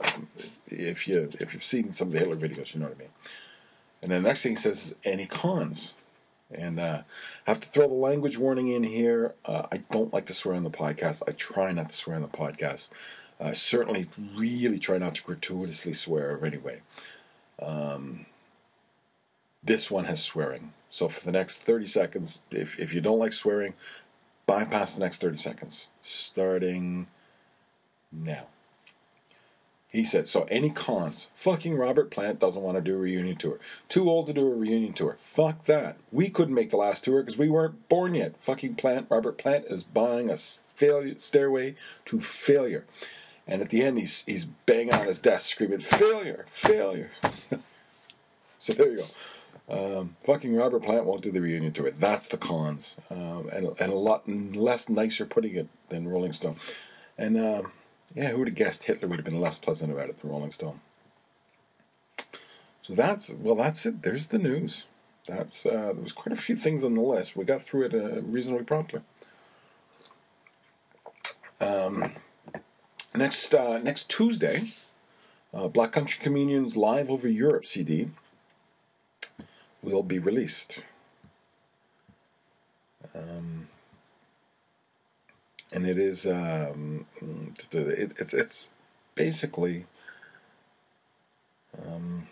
if 0.67 1.07
you 1.07 1.29
if 1.39 1.53
you've 1.53 1.63
seen 1.63 1.91
some 1.91 2.09
of 2.09 2.13
the 2.13 2.19
Hitler 2.19 2.35
videos, 2.35 2.73
you 2.73 2.79
know 2.79 2.85
what 2.85 2.95
I 2.95 2.99
mean. 2.99 3.09
And 4.03 4.11
then 4.11 4.21
the 4.21 4.29
next 4.29 4.43
thing 4.43 4.51
he 4.51 4.55
says 4.55 4.85
is 4.85 4.95
any 5.03 5.25
cons. 5.25 5.95
And 6.51 6.79
uh, 6.79 7.01
I 7.45 7.51
have 7.51 7.59
to 7.59 7.67
throw 7.67 7.87
the 7.87 7.93
language 7.93 8.37
warning 8.37 8.69
in 8.69 8.83
here. 8.83 9.35
Uh, 9.45 9.67
I 9.71 9.77
don't 9.77 10.13
like 10.13 10.25
to 10.27 10.33
swear 10.33 10.55
on 10.55 10.63
the 10.63 10.69
podcast. 10.69 11.21
I 11.27 11.31
try 11.31 11.71
not 11.71 11.89
to 11.89 11.95
swear 11.95 12.15
on 12.15 12.23
the 12.23 12.27
podcast. 12.27 12.91
I 13.39 13.53
certainly 13.53 14.09
really 14.35 14.79
try 14.79 14.97
not 14.97 15.15
to 15.15 15.23
gratuitously 15.23 15.93
swear 15.93 16.43
anyway. 16.43 16.81
Um, 17.61 18.25
this 19.63 19.91
one 19.91 20.05
has 20.05 20.23
swearing. 20.23 20.73
So 20.89 21.07
for 21.07 21.23
the 21.23 21.31
next 21.31 21.57
30 21.57 21.85
seconds, 21.85 22.39
if, 22.51 22.79
if 22.79 22.93
you 22.93 23.01
don't 23.01 23.19
like 23.19 23.33
swearing, 23.33 23.75
bypass 24.45 24.95
the 24.95 25.01
next 25.01 25.21
30 25.21 25.37
seconds. 25.37 25.89
Starting 26.01 27.07
now. 28.11 28.47
He 29.91 30.03
said, 30.03 30.27
so 30.27 30.43
any 30.51 30.69
cons? 30.69 31.29
Fucking 31.33 31.75
Robert 31.75 32.11
Plant 32.11 32.39
doesn't 32.39 32.61
want 32.61 32.77
to 32.77 32.81
do 32.81 32.93
a 32.95 32.99
reunion 32.99 33.37
tour. 33.37 33.59
Too 33.87 34.07
old 34.07 34.27
to 34.27 34.33
do 34.33 34.45
a 34.45 34.55
reunion 34.55 34.93
tour. 34.93 35.17
Fuck 35.19 35.65
that. 35.65 35.97
We 36.11 36.29
couldn't 36.29 36.53
make 36.53 36.69
the 36.69 36.77
last 36.77 37.05
tour 37.05 37.21
because 37.21 37.39
we 37.39 37.49
weren't 37.49 37.89
born 37.89 38.13
yet. 38.13 38.37
Fucking 38.37 38.75
Plant, 38.75 39.07
Robert 39.09 39.39
Plant 39.39 39.65
is 39.65 39.83
buying 39.83 40.29
a 40.29 40.37
failure, 40.37 41.17
stairway 41.17 41.75
to 42.05 42.19
failure. 42.19 42.85
And 43.47 43.63
at 43.63 43.69
the 43.69 43.81
end, 43.81 43.97
he's, 43.97 44.23
he's 44.25 44.45
banging 44.45 44.93
on 44.93 45.07
his 45.07 45.17
desk 45.17 45.49
screaming, 45.49 45.79
failure, 45.79 46.45
failure. 46.49 47.09
so 48.59 48.73
there 48.73 48.91
you 48.91 48.97
go. 48.97 49.99
Um, 49.99 50.15
fucking 50.23 50.55
Robert 50.55 50.83
Plant 50.83 51.05
won't 51.05 51.23
do 51.23 51.31
the 51.31 51.41
reunion 51.41 51.73
tour. 51.73 51.89
That's 51.89 52.27
the 52.27 52.37
cons. 52.37 52.97
Um, 53.09 53.49
and, 53.51 53.67
and 53.79 53.91
a 53.91 53.95
lot 53.95 54.27
less 54.29 54.87
nicer 54.87 55.25
putting 55.25 55.55
it 55.55 55.67
than 55.87 56.07
Rolling 56.07 56.33
Stone. 56.33 56.57
And, 57.17 57.37
um, 57.37 57.71
yeah, 58.15 58.29
who 58.29 58.39
would 58.39 58.47
have 58.47 58.55
guessed 58.55 58.85
Hitler 58.85 59.07
would 59.07 59.19
have 59.19 59.25
been 59.25 59.41
less 59.41 59.59
pleasant 59.59 59.91
about 59.91 60.09
it 60.09 60.19
than 60.19 60.29
Rolling 60.29 60.51
Stone? 60.51 60.79
So 62.81 62.93
that's 62.93 63.29
well, 63.29 63.55
that's 63.55 63.85
it. 63.85 64.01
There's 64.01 64.27
the 64.27 64.39
news. 64.39 64.87
That's 65.27 65.65
uh, 65.65 65.93
there 65.93 66.01
was 66.01 66.11
quite 66.11 66.33
a 66.33 66.41
few 66.41 66.55
things 66.55 66.83
on 66.83 66.95
the 66.95 67.01
list. 67.01 67.35
We 67.35 67.45
got 67.45 67.61
through 67.61 67.83
it 67.83 67.93
uh, 67.93 68.21
reasonably 68.23 68.63
promptly. 68.65 69.01
Um, 71.61 72.13
next 73.13 73.53
uh, 73.53 73.79
next 73.83 74.09
Tuesday, 74.09 74.63
uh, 75.53 75.67
Black 75.67 75.91
Country 75.91 76.19
Communion's 76.21 76.75
Live 76.75 77.11
Over 77.11 77.27
Europe 77.27 77.65
CD 77.65 78.09
will 79.83 80.03
be 80.03 80.17
released. 80.17 80.83
Um, 83.13 83.67
and 85.73 85.85
it 85.85 85.97
is 85.97 86.25
um, 86.25 87.05
it, 87.71 88.13
it's 88.17 88.33
it's 88.33 88.71
basically 89.15 89.85
um, 91.85 92.27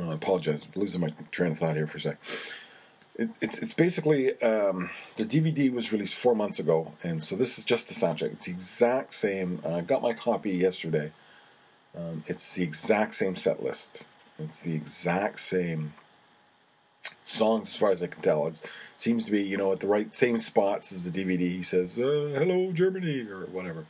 oh, 0.00 0.10
I 0.10 0.14
apologize, 0.14 0.66
I'm 0.74 0.80
losing 0.80 1.00
my 1.00 1.10
train 1.30 1.52
of 1.52 1.58
thought 1.58 1.76
here 1.76 1.86
for 1.86 1.98
a 1.98 2.00
sec. 2.00 2.18
It, 3.16 3.30
it, 3.40 3.58
it's 3.62 3.74
basically 3.74 4.30
um, 4.42 4.90
the 5.16 5.24
DVD 5.24 5.72
was 5.72 5.92
released 5.92 6.20
four 6.20 6.34
months 6.34 6.58
ago, 6.58 6.92
and 7.02 7.22
so 7.22 7.36
this 7.36 7.58
is 7.58 7.64
just 7.64 7.88
the 7.88 7.94
soundtrack. 7.94 8.32
It's 8.32 8.46
the 8.46 8.52
exact 8.52 9.14
same. 9.14 9.60
I 9.64 9.82
got 9.82 10.02
my 10.02 10.12
copy 10.12 10.50
yesterday. 10.50 11.12
Um, 11.96 12.24
it's 12.26 12.56
the 12.56 12.64
exact 12.64 13.14
same 13.14 13.36
set 13.36 13.62
list. 13.62 14.04
It's 14.36 14.62
the 14.62 14.74
exact 14.74 15.38
same 15.38 15.94
songs, 17.24 17.68
as 17.68 17.76
far 17.76 17.90
as 17.90 18.02
I 18.02 18.06
can 18.06 18.22
tell. 18.22 18.46
It 18.46 18.60
seems 18.94 19.24
to 19.24 19.32
be, 19.32 19.42
you 19.42 19.56
know, 19.56 19.72
at 19.72 19.80
the 19.80 19.88
right 19.88 20.14
same 20.14 20.38
spots 20.38 20.92
as 20.92 21.10
the 21.10 21.24
DVD. 21.24 21.40
He 21.40 21.62
says, 21.62 21.98
uh, 21.98 22.36
"Hello, 22.38 22.70
Germany" 22.70 23.22
or 23.22 23.46
whatever. 23.46 23.86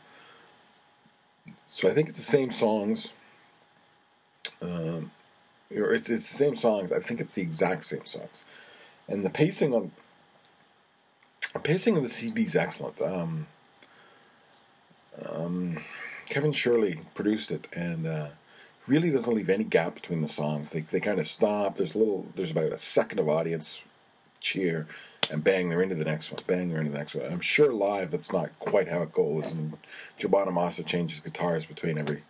So 1.68 1.88
I 1.88 1.92
think 1.92 2.09
it's 2.09 2.18
the 2.18 2.23
same 2.23 2.51
songs. 2.51 3.12
Um, 4.62 5.11
or 5.77 5.92
it's 5.92 6.09
it's 6.09 6.29
the 6.29 6.37
same 6.37 6.57
songs. 6.57 6.92
I 6.92 7.01
think 7.01 7.20
it's 7.20 7.35
the 7.35 7.42
exact 7.42 7.85
same 7.85 8.07
songs, 8.07 8.44
and 9.09 9.25
the 9.25 9.31
pacing 9.31 9.75
on 9.75 9.90
the 11.53 11.59
pacing 11.59 11.97
of 11.97 12.03
the 12.03 12.09
CD 12.09 12.42
is 12.42 12.57
excellent. 12.57 13.01
Um, 13.01 13.47
um, 15.29 15.79
Kevin 16.27 16.53
Shirley 16.53 17.01
produced 17.14 17.51
it, 17.51 17.68
and 17.73 18.07
uh, 18.07 18.29
really 18.87 19.11
doesn't 19.11 19.35
leave 19.35 19.51
any 19.51 19.64
gap 19.64 19.94
between 19.94 20.20
the 20.20 20.29
songs. 20.29 20.70
They 20.70 20.81
they 20.81 21.01
kind 21.01 21.18
of 21.18 21.27
stop. 21.27 21.77
There's 21.77 21.94
a 21.94 21.99
little. 21.99 22.27
There's 22.37 22.51
about 22.51 22.73
a 22.73 22.79
second 22.79 23.18
of 23.18 23.29
audience 23.29 23.83
cheer, 24.40 24.87
and 25.31 25.42
bang, 25.42 25.68
they're 25.68 25.83
into 25.83 25.94
the 25.94 26.05
next 26.05 26.31
one. 26.31 26.40
Bang, 26.47 26.68
they're 26.68 26.81
into 26.81 26.92
the 26.92 26.99
next 26.99 27.14
one. 27.14 27.31
I'm 27.31 27.40
sure 27.40 27.73
live 27.73 28.14
it's 28.14 28.33
not 28.33 28.59
quite 28.59 28.88
how 28.88 29.03
it 29.03 29.12
goes, 29.12 29.51
and 29.51 29.77
Joe 30.18 30.29
Bonamassa 30.29 30.85
changes 30.85 31.20
guitars 31.20 31.66
between 31.66 31.99
every. 31.99 32.23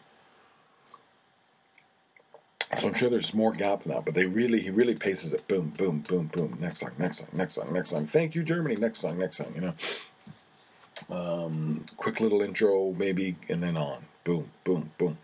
So 2.76 2.88
I'm 2.88 2.94
sure 2.94 3.08
there's 3.08 3.34
more 3.34 3.52
gap 3.52 3.86
in 3.86 3.92
that, 3.92 4.04
but 4.04 4.14
they 4.14 4.26
really 4.26 4.60
he 4.60 4.70
really 4.70 4.94
paces 4.94 5.32
it. 5.32 5.46
Boom, 5.46 5.72
boom, 5.76 6.00
boom, 6.00 6.26
boom. 6.26 6.58
Next 6.60 6.80
song, 6.80 6.90
next 6.98 7.18
song, 7.18 7.28
next 7.32 7.54
song, 7.54 7.72
next 7.72 7.90
song. 7.90 8.06
Thank 8.06 8.34
you, 8.34 8.42
Germany. 8.42 8.76
Next 8.76 9.00
song, 9.00 9.18
next 9.18 9.36
song. 9.36 9.52
You 9.54 9.60
know. 9.60 9.74
Um, 11.10 11.84
quick 11.96 12.20
little 12.20 12.40
intro, 12.40 12.92
maybe, 12.92 13.36
and 13.48 13.62
then 13.62 13.76
on. 13.76 14.06
Boom, 14.24 14.50
boom, 14.64 14.90
boom. 14.96 15.18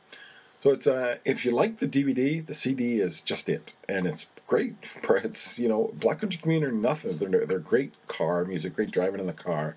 So 0.60 0.72
it's 0.72 0.86
uh, 0.86 1.16
if 1.24 1.46
you 1.46 1.52
like 1.52 1.78
the 1.78 1.88
DVD, 1.88 2.44
the 2.44 2.52
CD 2.52 3.00
is 3.00 3.22
just 3.22 3.48
it, 3.48 3.72
and 3.88 4.06
it's 4.06 4.28
great. 4.46 4.74
It's 5.24 5.58
you 5.58 5.70
know 5.70 5.90
Black 5.94 6.20
Country 6.20 6.38
Communion 6.38 6.70
or 6.70 6.74
nothing. 6.74 7.16
They're 7.16 7.46
they're 7.46 7.58
great 7.58 7.94
car 8.08 8.44
music, 8.44 8.74
great 8.74 8.90
driving 8.90 9.20
in 9.20 9.26
the 9.26 9.32
car, 9.32 9.76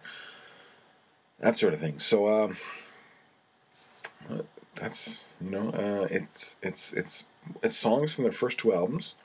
that 1.39 1.55
sort 1.55 1.73
of 1.73 1.79
thing. 1.79 1.99
So 1.99 2.27
um, 2.27 2.57
that's 4.75 5.25
you 5.39 5.51
know 5.51 5.69
uh, 5.69 6.07
it's 6.11 6.57
it's 6.61 6.91
it's 6.91 7.27
it's 7.61 7.77
songs 7.77 8.13
from 8.13 8.25
their 8.25 8.33
first 8.33 8.59
two 8.59 8.73
albums, 8.73 9.15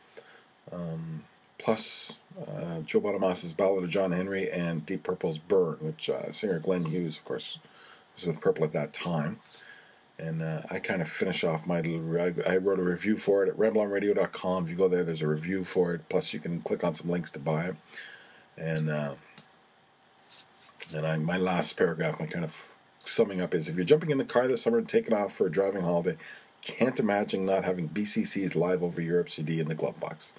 um, 0.70 1.24
plus 1.58 2.20
uh, 2.40 2.82
Joe 2.86 3.00
Bonamassa's 3.00 3.52
Ballad 3.52 3.82
of 3.82 3.90
John 3.90 4.12
Henry 4.12 4.48
and 4.48 4.86
Deep 4.86 5.02
Purple's 5.02 5.38
Burn, 5.38 5.78
which 5.80 6.08
uh, 6.08 6.30
singer 6.30 6.60
Glenn 6.60 6.84
Hughes, 6.84 7.18
of 7.18 7.24
course, 7.24 7.58
was 8.14 8.26
with 8.26 8.40
Purple 8.40 8.62
at 8.62 8.72
that 8.74 8.92
time 8.92 9.40
and 10.18 10.42
uh, 10.42 10.62
I 10.70 10.80
kind 10.80 11.00
of 11.00 11.08
finish 11.08 11.44
off 11.44 11.66
my 11.66 11.80
little. 11.80 12.42
I, 12.46 12.56
wrote 12.56 12.80
a 12.80 12.82
review 12.82 13.16
for 13.16 13.44
it 13.44 13.48
at 13.48 13.56
rambleonradio.com. 13.56 14.64
If 14.64 14.70
you 14.70 14.76
go 14.76 14.88
there, 14.88 15.04
there's 15.04 15.22
a 15.22 15.28
review 15.28 15.64
for 15.64 15.94
it. 15.94 16.08
Plus, 16.08 16.34
you 16.34 16.40
can 16.40 16.60
click 16.60 16.82
on 16.82 16.94
some 16.94 17.08
links 17.08 17.30
to 17.32 17.38
buy 17.38 17.66
it. 17.66 17.76
And 18.56 18.90
uh, 18.90 19.14
and 20.94 21.06
I, 21.06 21.18
my 21.18 21.38
last 21.38 21.76
paragraph, 21.76 22.18
my 22.18 22.26
kind 22.26 22.44
of 22.44 22.74
summing 23.00 23.40
up 23.40 23.54
is: 23.54 23.68
if 23.68 23.76
you're 23.76 23.84
jumping 23.84 24.10
in 24.10 24.18
the 24.18 24.24
car 24.24 24.48
this 24.48 24.62
summer 24.62 24.78
and 24.78 24.88
taking 24.88 25.14
off 25.14 25.32
for 25.32 25.46
a 25.46 25.50
driving 25.50 25.82
holiday, 25.82 26.16
can't 26.62 26.98
imagine 26.98 27.44
not 27.44 27.64
having 27.64 27.88
BCC's 27.88 28.56
Live 28.56 28.82
Over 28.82 29.00
Europe 29.00 29.28
CD 29.28 29.60
in 29.60 29.68
the 29.68 29.74
glove 29.76 30.00
box. 30.00 30.34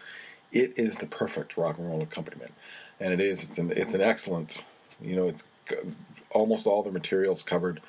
It 0.51 0.77
is 0.77 0.97
the 0.97 1.07
perfect 1.07 1.55
rock 1.55 1.77
and 1.77 1.87
roll 1.87 2.01
accompaniment, 2.01 2.53
and 2.99 3.13
it 3.13 3.21
is. 3.21 3.43
It's 3.43 3.57
an 3.57 3.71
it's 3.71 3.93
an 3.93 4.01
excellent. 4.01 4.65
You 5.01 5.15
know, 5.15 5.27
it's 5.29 5.45
almost 6.31 6.67
all 6.67 6.83
the 6.83 6.91
materials 6.91 7.43
covered 7.43 7.79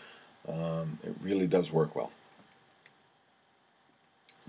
um, 0.49 0.99
it 1.03 1.15
really 1.23 1.47
does 1.47 1.73
work 1.73 1.95
well. 1.95 2.11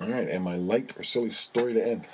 All 0.02 0.10
right, 0.10 0.28
and 0.28 0.44
my 0.44 0.56
light 0.56 0.94
or 0.98 1.04
silly 1.04 1.30
story 1.30 1.74
to 1.74 1.86
end. 1.86 2.06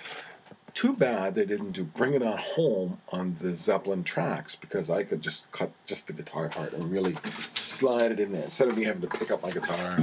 Too 0.73 0.93
bad 0.93 1.35
they 1.35 1.45
didn't 1.45 1.71
do 1.71 1.83
"Bring 1.83 2.13
It 2.13 2.21
On 2.21 2.37
Home" 2.37 2.99
on 3.11 3.37
the 3.39 3.53
Zeppelin 3.53 4.03
tracks 4.03 4.55
because 4.55 4.89
I 4.89 5.03
could 5.03 5.21
just 5.21 5.51
cut 5.51 5.71
just 5.85 6.07
the 6.07 6.13
guitar 6.13 6.49
part 6.49 6.73
and 6.73 6.91
really 6.91 7.15
slide 7.53 8.11
it 8.11 8.19
in 8.19 8.31
there 8.31 8.43
instead 8.43 8.67
of 8.67 8.77
me 8.77 8.83
having 8.83 9.01
to 9.01 9.07
pick 9.07 9.31
up 9.31 9.41
my 9.41 9.51
guitar. 9.51 9.97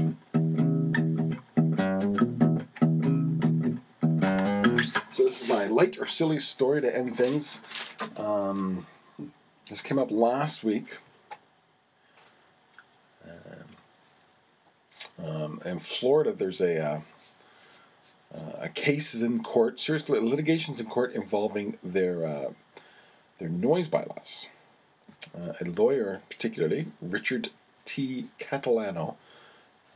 So 5.11 5.25
this 5.25 5.43
is 5.43 5.49
my 5.49 5.67
light 5.67 5.99
or 6.01 6.07
silly 6.07 6.39
story 6.39 6.81
to 6.81 6.97
end 6.97 7.15
things. 7.15 7.63
Um, 8.17 8.87
this 9.69 9.81
came 9.81 9.99
up 9.99 10.11
last 10.11 10.65
week. 10.65 10.97
Um, 15.23 15.61
in 15.65 15.79
Florida, 15.79 16.33
there's 16.33 16.61
a 16.61 16.85
uh, 16.85 17.01
uh, 18.35 18.53
a 18.63 18.69
case 18.69 19.21
in 19.21 19.43
court. 19.43 19.79
Seriously, 19.79 20.19
litigations 20.19 20.81
in 20.81 20.87
court 20.87 21.13
involving 21.15 21.79
their 21.83 22.25
uh, 22.25 22.53
their 23.39 23.49
noise 23.49 23.89
bylaws. 23.89 24.49
Uh, 25.37 25.53
a 25.61 25.65
lawyer, 25.65 26.23
particularly 26.29 26.87
Richard 27.01 27.49
T. 27.85 28.27
Catalano, 28.39 29.17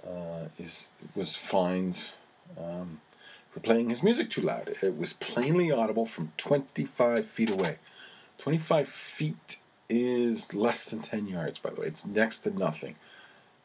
uh, 0.06 0.48
is 0.58 0.90
was 1.16 1.34
fined 1.34 2.14
um, 2.56 3.00
for 3.50 3.60
playing 3.60 3.90
his 3.90 4.02
music 4.02 4.30
too 4.30 4.42
loud. 4.42 4.70
It 4.82 4.96
was 4.96 5.12
plainly 5.12 5.70
audible 5.72 6.06
from 6.06 6.32
25 6.36 7.26
feet 7.26 7.50
away. 7.50 7.78
25 8.38 8.88
feet 8.88 9.58
is 9.88 10.54
less 10.54 10.84
than 10.84 11.00
10 11.00 11.26
yards, 11.26 11.58
by 11.58 11.70
the 11.70 11.80
way. 11.80 11.88
It's 11.88 12.06
next 12.06 12.40
to 12.40 12.56
nothing. 12.56 12.96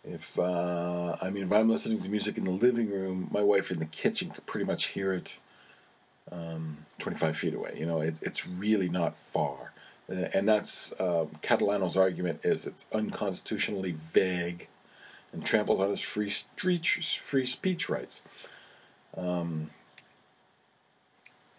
If 0.03 0.37
uh, 0.37 1.15
I 1.21 1.29
mean, 1.29 1.43
if 1.43 1.51
I'm 1.51 1.69
listening 1.69 1.99
to 2.01 2.09
music 2.09 2.37
in 2.37 2.43
the 2.43 2.51
living 2.51 2.89
room, 2.89 3.29
my 3.31 3.41
wife 3.41 3.71
in 3.71 3.79
the 3.79 3.85
kitchen 3.85 4.29
could 4.29 4.45
pretty 4.45 4.65
much 4.65 4.87
hear 4.87 5.13
it 5.13 5.37
um, 6.31 6.85
25 6.99 7.37
feet 7.37 7.53
away. 7.53 7.75
You 7.77 7.85
know, 7.85 8.01
it's 8.01 8.21
it's 8.21 8.47
really 8.47 8.89
not 8.89 9.17
far, 9.17 9.71
and 10.09 10.47
that's 10.47 10.91
uh, 10.93 11.25
Catalano's 11.41 11.95
argument 11.95 12.41
is 12.43 12.67
it's 12.67 12.85
unconstitutionally 12.93 13.93
vague 13.93 14.67
and 15.31 15.45
tramples 15.45 15.79
on 15.79 15.89
his 15.89 16.01
free 16.01 16.29
speech 16.29 17.19
free 17.21 17.45
speech 17.45 17.87
rights. 17.87 18.23
Um, 19.15 19.69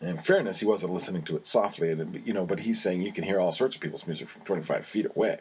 in 0.00 0.18
fairness, 0.18 0.60
he 0.60 0.66
wasn't 0.66 0.92
listening 0.92 1.22
to 1.22 1.36
it 1.36 1.46
softly, 1.46 1.90
and 1.90 2.26
you 2.26 2.34
know, 2.34 2.44
but 2.44 2.60
he's 2.60 2.82
saying 2.82 3.00
you 3.00 3.12
can 3.12 3.24
hear 3.24 3.40
all 3.40 3.52
sorts 3.52 3.76
of 3.76 3.80
people's 3.80 4.06
music 4.06 4.28
from 4.28 4.42
25 4.42 4.84
feet 4.84 5.06
away. 5.06 5.40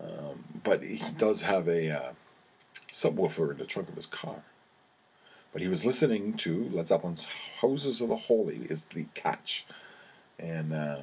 Um, 0.00 0.44
but 0.62 0.82
he 0.82 1.02
does 1.18 1.42
have 1.42 1.68
a 1.68 1.90
uh, 1.90 2.12
subwoofer 2.92 3.52
in 3.52 3.58
the 3.58 3.66
trunk 3.66 3.88
of 3.88 3.96
his 3.96 4.06
car. 4.06 4.42
But 5.52 5.62
he 5.62 5.68
was 5.68 5.84
listening 5.84 6.34
to 6.34 6.68
Led 6.70 6.88
Zeppelin's 6.88 7.26
"Houses 7.60 8.00
of 8.00 8.08
the 8.08 8.16
Holy" 8.16 8.58
is 8.70 8.84
the 8.86 9.06
catch, 9.14 9.66
and 10.38 10.72
uh, 10.72 11.00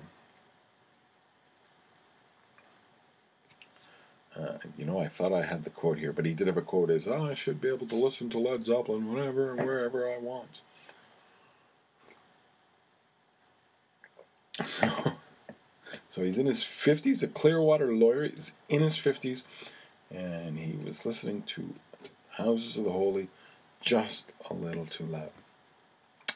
uh, 4.40 4.58
you 4.78 4.86
know 4.86 5.00
I 5.00 5.08
thought 5.08 5.34
I 5.34 5.44
had 5.44 5.66
the 5.66 5.70
quote 5.70 6.00
here, 6.00 6.14
but 6.14 6.26
he 6.26 6.34
did 6.34 6.48
have 6.48 6.56
a 6.56 6.62
quote: 6.62 6.90
"Is 6.90 7.08
oh, 7.08 7.26
I 7.26 7.34
should 7.34 7.60
be 7.60 7.68
able 7.68 7.88
to 7.88 7.96
listen 7.96 8.30
to 8.30 8.40
Led 8.40 8.64
Zeppelin 8.64 9.12
whenever 9.14 9.52
and 9.52 9.68
wherever 9.68 10.10
I 10.10 10.18
want." 10.18 10.62
So. 14.66 15.17
So 16.18 16.24
he's 16.24 16.40
in 16.40 16.48
his 16.48 16.64
50s, 16.64 17.22
a 17.22 17.28
Clearwater 17.28 17.94
lawyer. 17.94 18.28
He's 18.28 18.56
in 18.70 18.82
his 18.82 18.98
50s, 18.98 19.46
and 20.10 20.58
he 20.58 20.76
was 20.84 21.06
listening 21.06 21.44
to 21.44 21.76
Houses 22.32 22.76
of 22.76 22.86
the 22.86 22.92
Holy 22.92 23.28
just 23.82 24.34
a 24.50 24.56
little 24.56 24.88
too 24.88 25.04
loud. 25.04 25.30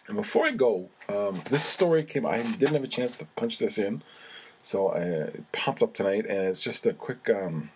And 0.08 0.18
before 0.18 0.46
I 0.46 0.52
go, 0.52 0.90
um, 1.10 1.42
this 1.50 1.66
story 1.66 2.04
came, 2.04 2.28
I 2.28 2.44
didn't 2.44 2.74
have 2.74 2.84
a 2.84 2.88
chance 2.88 3.18
to 3.18 3.26
punch 3.36 3.58
this 3.58 3.80
in, 3.80 4.04
so 4.62 4.90
I, 4.90 5.00
it 5.00 5.52
popped 5.52 5.82
up 5.82 5.96
tonight, 5.96 6.28
and 6.28 6.38
it's 6.48 6.62
just 6.62 6.86
a 6.86 6.94
quick. 6.94 7.28
Um, 7.28 7.72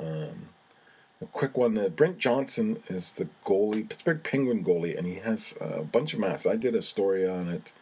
um, 0.00 0.48
a 1.20 1.26
quick 1.26 1.56
one. 1.56 1.78
Uh, 1.78 1.90
Brent 1.90 2.18
Johnson 2.18 2.82
is 2.88 3.14
the 3.14 3.28
goalie, 3.46 3.88
Pittsburgh 3.88 4.24
Penguin 4.24 4.64
goalie, 4.64 4.98
and 4.98 5.06
he 5.06 5.20
has 5.20 5.54
a 5.60 5.84
bunch 5.84 6.12
of 6.12 6.18
masks. 6.18 6.44
I 6.44 6.56
did 6.56 6.74
a 6.74 6.82
story 6.82 7.24
on 7.28 7.48
it 7.48 7.72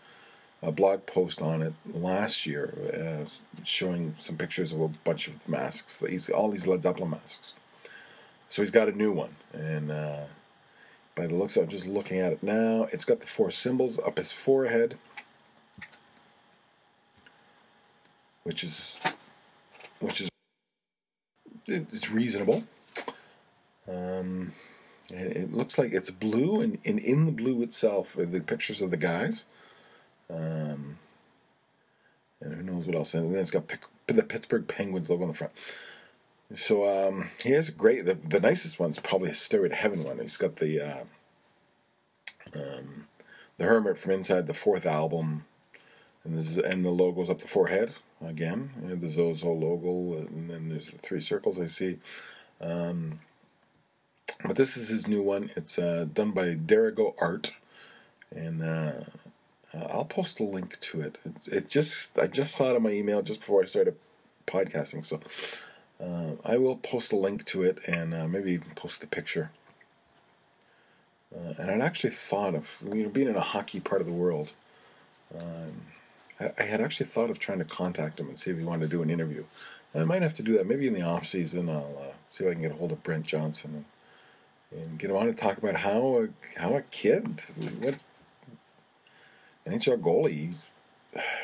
a 0.62 0.70
blog 0.70 1.06
post 1.06 1.40
on 1.40 1.62
it 1.62 1.72
last 1.86 2.46
year, 2.46 2.74
uh, 2.94 3.24
showing 3.64 4.14
some 4.18 4.36
pictures 4.36 4.72
of 4.72 4.80
a 4.80 4.88
bunch 4.88 5.26
of 5.26 5.48
masks. 5.48 6.04
He's 6.06 6.28
all 6.28 6.50
these 6.50 6.66
Led 6.66 6.82
Zeppelin 6.82 7.10
masks. 7.10 7.54
So 8.48 8.62
he's 8.62 8.70
got 8.70 8.88
a 8.88 8.92
new 8.92 9.12
one, 9.12 9.36
and 9.52 9.90
uh, 9.90 10.24
by 11.14 11.28
the 11.28 11.34
looks, 11.34 11.56
of, 11.56 11.64
I'm 11.64 11.68
just 11.68 11.86
looking 11.86 12.18
at 12.18 12.32
it 12.32 12.42
now. 12.42 12.88
It's 12.92 13.04
got 13.04 13.20
the 13.20 13.26
four 13.26 13.50
symbols 13.50 13.98
up 14.00 14.18
his 14.18 14.32
forehead, 14.32 14.98
which 18.42 18.64
is 18.64 19.00
which 20.00 20.20
is 20.20 20.30
it's 21.66 22.10
reasonable. 22.10 22.64
Um, 23.88 24.52
it 25.10 25.52
looks 25.52 25.78
like 25.78 25.92
it's 25.92 26.10
blue, 26.10 26.60
and, 26.60 26.78
and 26.84 26.98
in 26.98 27.26
the 27.26 27.32
blue 27.32 27.62
itself 27.62 28.16
the 28.18 28.40
pictures 28.40 28.82
of 28.82 28.90
the 28.90 28.96
guys. 28.96 29.46
Um, 30.30 30.98
and 32.40 32.54
who 32.54 32.62
knows 32.62 32.86
what 32.86 32.96
else? 32.96 33.14
And 33.14 33.30
then 33.30 33.40
it's 33.40 33.50
got 33.50 33.64
the 34.06 34.22
Pittsburgh 34.22 34.66
Penguins 34.66 35.10
logo 35.10 35.22
on 35.22 35.28
the 35.28 35.34
front. 35.34 35.52
So 36.54 36.88
um, 36.88 37.30
he 37.42 37.50
has 37.50 37.68
a 37.68 37.72
great. 37.72 38.06
The, 38.06 38.14
the 38.14 38.40
nicest 38.40 38.80
one's 38.80 38.98
probably 38.98 39.30
a 39.30 39.34
Stairway 39.34 39.72
Heaven 39.74 40.02
one. 40.02 40.18
He's 40.18 40.36
got 40.36 40.56
the 40.56 40.80
uh, 40.80 41.04
um, 42.56 43.06
the 43.56 43.64
Hermit 43.64 43.98
from 43.98 44.12
inside 44.12 44.46
the 44.46 44.54
fourth 44.54 44.84
album, 44.84 45.44
and 46.24 46.36
the 46.36 46.64
and 46.64 46.84
the 46.84 46.90
logo's 46.90 47.30
up 47.30 47.38
the 47.40 47.48
forehead 47.48 47.94
again. 48.24 48.70
the 48.82 49.06
Zoso 49.06 49.44
logo, 49.44 50.18
and 50.18 50.50
then 50.50 50.68
there's 50.68 50.90
the 50.90 50.98
three 50.98 51.20
circles 51.20 51.60
I 51.60 51.66
see. 51.66 51.98
Um, 52.60 53.20
but 54.44 54.56
this 54.56 54.76
is 54.76 54.88
his 54.88 55.06
new 55.06 55.22
one. 55.22 55.50
It's 55.56 55.78
uh, 55.78 56.06
done 56.12 56.32
by 56.32 56.54
Derigo 56.54 57.14
Art, 57.20 57.52
and 58.34 58.62
uh, 58.62 58.92
uh, 59.74 59.86
I'll 59.90 60.04
post 60.04 60.40
a 60.40 60.44
link 60.44 60.78
to 60.80 61.00
it. 61.00 61.18
It's, 61.24 61.48
it 61.48 61.68
just 61.68 62.18
I 62.18 62.26
just 62.26 62.54
saw 62.54 62.72
it 62.72 62.76
in 62.76 62.82
my 62.82 62.90
email 62.90 63.22
just 63.22 63.40
before 63.40 63.62
I 63.62 63.66
started 63.66 63.96
podcasting, 64.46 65.04
so 65.04 65.20
uh, 66.02 66.36
I 66.44 66.56
will 66.56 66.76
post 66.76 67.12
a 67.12 67.16
link 67.16 67.44
to 67.46 67.62
it 67.62 67.78
and 67.86 68.14
uh, 68.14 68.26
maybe 68.26 68.52
even 68.52 68.70
post 68.74 69.00
the 69.00 69.06
picture. 69.06 69.50
Uh, 71.34 71.54
and 71.58 71.70
I'd 71.70 71.80
actually 71.80 72.10
thought 72.10 72.54
of 72.54 72.82
you 72.92 73.04
know 73.04 73.08
being 73.08 73.28
in 73.28 73.36
a 73.36 73.40
hockey 73.40 73.80
part 73.80 74.00
of 74.00 74.06
the 74.06 74.12
world. 74.12 74.56
Um, 75.40 75.82
I, 76.58 76.62
had 76.62 76.80
actually 76.80 77.06
thought 77.06 77.30
of 77.30 77.38
trying 77.38 77.58
to 77.58 77.64
contact 77.64 78.18
him 78.18 78.28
and 78.28 78.38
see 78.38 78.50
if 78.50 78.58
he 78.58 78.64
wanted 78.64 78.86
to 78.86 78.90
do 78.90 79.02
an 79.02 79.10
interview. 79.10 79.44
And 79.92 80.02
I 80.02 80.06
might 80.06 80.22
have 80.22 80.34
to 80.34 80.42
do 80.42 80.56
that 80.56 80.66
maybe 80.66 80.86
in 80.86 80.94
the 80.94 81.02
off 81.02 81.26
season. 81.26 81.68
I'll 81.68 81.98
uh, 82.00 82.12
see 82.30 82.44
if 82.44 82.50
I 82.50 82.54
can 82.54 82.62
get 82.62 82.72
a 82.72 82.74
hold 82.74 82.92
of 82.92 83.02
Brent 83.02 83.26
Johnson 83.26 83.84
and, 84.72 84.80
and 84.80 84.98
get 84.98 85.10
him 85.10 85.16
on 85.16 85.26
to 85.26 85.34
talk 85.34 85.58
about 85.58 85.76
how 85.76 86.22
a, 86.22 86.58
how 86.58 86.74
a 86.74 86.82
kid 86.82 87.40
what 87.80 88.02
NHL 89.66 90.00
goalie, 90.00 90.30
he's, 90.30 90.68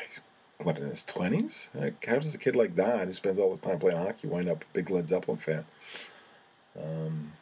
he's 0.07 0.21
what 0.57 0.77
in 0.77 0.87
his 0.87 1.03
twenties? 1.03 1.69
Like, 1.73 2.03
how 2.05 2.15
does 2.15 2.33
a 2.33 2.39
kid 2.39 2.55
like 2.55 2.75
that, 2.75 3.07
who 3.07 3.13
spends 3.13 3.37
all 3.37 3.51
his 3.51 3.61
time 3.61 3.79
playing 3.79 3.97
hockey, 3.97 4.27
wind 4.27 4.49
up 4.49 4.63
a 4.63 4.73
big 4.73 4.89
Led 4.89 5.09
Zeppelin 5.09 5.37
fan? 5.37 5.65
Um, 6.79 7.33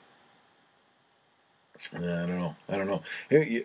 I 1.94 1.98
don't 2.00 2.40
know. 2.40 2.56
I 2.70 2.78
don't 2.78 2.88
know. 2.88 3.04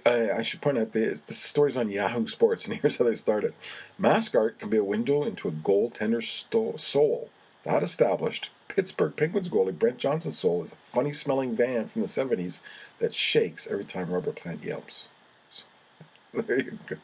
I, 0.07 0.43
should 0.43 0.61
point 0.61 0.79
out 0.79 0.93
this, 0.93 1.21
this 1.23 1.39
story's 1.39 1.77
on 1.77 1.91
Yahoo 1.91 2.27
Sports, 2.27 2.67
and 2.67 2.75
here's 2.81 2.97
how 2.97 3.05
they 3.05 3.15
started. 3.15 3.55
Mask 3.99 4.35
art 4.35 4.59
can 4.59 4.69
be 4.69 4.77
a 4.77 4.85
window 4.85 5.23
into 5.23 5.49
a 5.49 5.53
goaltender's 5.53 6.47
soul. 6.81 7.31
That 7.65 7.83
established, 7.83 8.51
Pittsburgh 8.69 9.15
Penguins 9.17 9.49
goalie 9.49 9.79
Brent 9.79 9.99
Johnson's 9.99 10.39
soul 10.39 10.63
is 10.63 10.73
a 10.73 10.77
funny 10.77 11.13
smelling 11.13 11.55
van 11.55 11.87
from 11.87 12.03
the 12.03 12.09
70s 12.09 12.63
that 12.99 13.15
shakes 13.15 13.67
every 13.67 13.85
time 13.85 14.11
Robert 14.11 14.37
Plant 14.37 14.65
yelps. 14.65 15.09
there 16.47 16.61
you 16.61 16.79
go. 16.87 16.97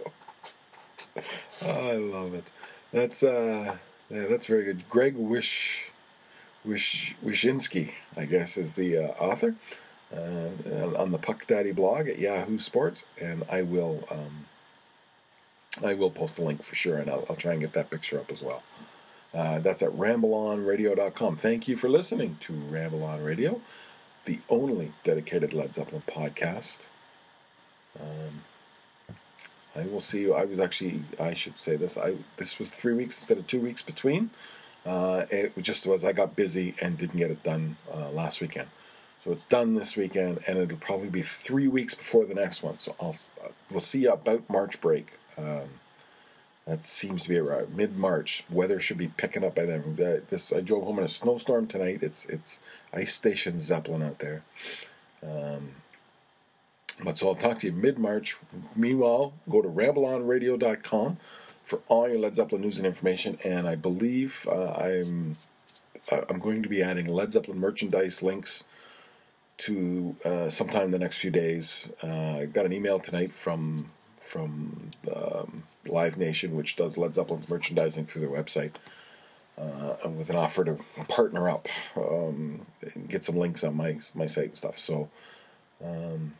Oh, 1.62 1.88
I 1.90 1.96
love 1.96 2.34
it. 2.34 2.50
That's 2.92 3.22
uh, 3.22 3.76
yeah, 4.10 4.26
that's 4.26 4.46
very 4.46 4.64
good. 4.64 4.88
Greg 4.88 5.16
Wish, 5.16 5.90
Wish 6.64 7.16
Wyshynski, 7.24 7.92
I 8.16 8.26
guess, 8.26 8.56
is 8.56 8.74
the 8.74 8.98
uh, 8.98 9.08
author 9.18 9.54
uh, 10.14 10.94
on 10.96 11.10
the 11.12 11.18
Puck 11.18 11.46
Daddy 11.46 11.72
blog 11.72 12.08
at 12.08 12.18
Yahoo 12.18 12.58
Sports, 12.58 13.08
and 13.20 13.44
I 13.50 13.62
will 13.62 14.04
um, 14.10 14.46
I 15.84 15.94
will 15.94 16.10
post 16.10 16.36
the 16.36 16.44
link 16.44 16.62
for 16.62 16.74
sure, 16.74 16.98
and 16.98 17.10
I'll, 17.10 17.24
I'll 17.28 17.36
try 17.36 17.52
and 17.52 17.60
get 17.60 17.72
that 17.72 17.90
picture 17.90 18.18
up 18.18 18.30
as 18.30 18.42
well. 18.42 18.62
Uh, 19.34 19.58
that's 19.58 19.82
at 19.82 19.90
rambleonradio.com. 19.90 21.36
Thank 21.36 21.68
you 21.68 21.76
for 21.76 21.88
listening 21.88 22.38
to 22.40 22.54
Ramble 22.54 23.04
On 23.04 23.22
Radio, 23.22 23.60
the 24.24 24.38
only 24.48 24.92
dedicated 25.02 25.52
Led 25.52 25.74
Zeppelin 25.74 26.02
podcast. 26.06 26.86
Um, 28.00 28.44
I 29.76 29.86
will 29.86 30.00
see 30.00 30.22
you. 30.22 30.34
I 30.34 30.44
was 30.44 30.58
actually, 30.58 31.02
I 31.20 31.34
should 31.34 31.58
say 31.58 31.76
this. 31.76 31.98
I 31.98 32.16
this 32.36 32.58
was 32.58 32.70
three 32.70 32.94
weeks 32.94 33.18
instead 33.18 33.38
of 33.38 33.46
two 33.46 33.60
weeks 33.60 33.82
between. 33.82 34.30
Uh, 34.84 35.26
it 35.30 35.52
just 35.58 35.86
was 35.86 36.04
I 36.04 36.12
got 36.12 36.36
busy 36.36 36.74
and 36.80 36.96
didn't 36.96 37.18
get 37.18 37.30
it 37.30 37.42
done 37.42 37.76
uh, 37.92 38.10
last 38.10 38.40
weekend. 38.40 38.68
So 39.24 39.32
it's 39.32 39.44
done 39.44 39.74
this 39.74 39.96
weekend, 39.96 40.38
and 40.46 40.56
it'll 40.56 40.78
probably 40.78 41.08
be 41.08 41.22
three 41.22 41.66
weeks 41.66 41.94
before 41.94 42.24
the 42.24 42.34
next 42.34 42.62
one. 42.62 42.78
So 42.78 42.94
I'll 43.00 43.16
uh, 43.44 43.48
we'll 43.70 43.80
see 43.80 44.02
you 44.02 44.12
about 44.12 44.48
March 44.48 44.80
break. 44.80 45.18
Um, 45.36 45.68
that 46.66 46.84
seems 46.84 47.24
to 47.24 47.28
be 47.28 47.38
around 47.38 47.76
mid 47.76 47.96
March. 47.96 48.44
Weather 48.50 48.80
should 48.80 48.98
be 48.98 49.08
picking 49.08 49.44
up 49.44 49.56
by 49.56 49.66
then. 49.66 49.98
Uh, 50.00 50.24
this 50.28 50.52
I 50.52 50.60
drove 50.60 50.84
home 50.84 50.98
in 50.98 51.04
a 51.04 51.08
snowstorm 51.08 51.66
tonight. 51.66 51.98
It's 52.02 52.24
it's 52.26 52.60
ice 52.92 53.14
station 53.14 53.60
Zeppelin 53.60 54.02
out 54.02 54.20
there. 54.20 54.42
Um, 55.22 55.70
But 57.02 57.18
so 57.18 57.28
I'll 57.28 57.34
talk 57.34 57.58
to 57.58 57.66
you 57.66 57.72
mid 57.72 57.98
March. 57.98 58.36
Meanwhile, 58.74 59.34
go 59.48 59.60
to 59.62 59.68
rambleonradio.com 59.68 61.18
for 61.64 61.80
all 61.88 62.08
your 62.08 62.18
Led 62.18 62.36
Zeppelin 62.36 62.62
news 62.62 62.78
and 62.78 62.86
information. 62.86 63.38
And 63.44 63.68
I 63.68 63.74
believe 63.74 64.46
uh, 64.50 64.72
I'm 64.72 65.36
I'm 66.30 66.38
going 66.38 66.62
to 66.62 66.68
be 66.68 66.82
adding 66.82 67.06
Led 67.06 67.32
Zeppelin 67.32 67.58
merchandise 67.58 68.22
links 68.22 68.64
to 69.58 70.16
uh, 70.24 70.48
sometime 70.48 70.84
in 70.84 70.90
the 70.90 70.98
next 70.98 71.18
few 71.18 71.30
days. 71.30 71.90
Uh, 72.02 72.38
I 72.40 72.46
got 72.46 72.66
an 72.66 72.72
email 72.72 72.98
tonight 72.98 73.34
from 73.34 73.90
from 74.20 74.90
um, 75.14 75.64
Live 75.88 76.16
Nation, 76.16 76.54
which 76.56 76.76
does 76.76 76.98
Led 76.98 77.14
Zeppelin 77.14 77.42
merchandising 77.48 78.06
through 78.06 78.22
their 78.22 78.30
website, 78.30 78.72
uh, 79.58 80.08
with 80.08 80.30
an 80.30 80.36
offer 80.36 80.64
to 80.64 80.78
partner 81.08 81.48
up, 81.48 81.68
um, 81.96 82.66
and 82.94 83.08
get 83.08 83.24
some 83.24 83.36
links 83.36 83.64
on 83.64 83.76
my 83.76 83.98
my 84.14 84.26
site 84.26 84.46
and 84.46 84.56
stuff. 84.56 84.78
So 84.78 85.08
um, 85.84 86.34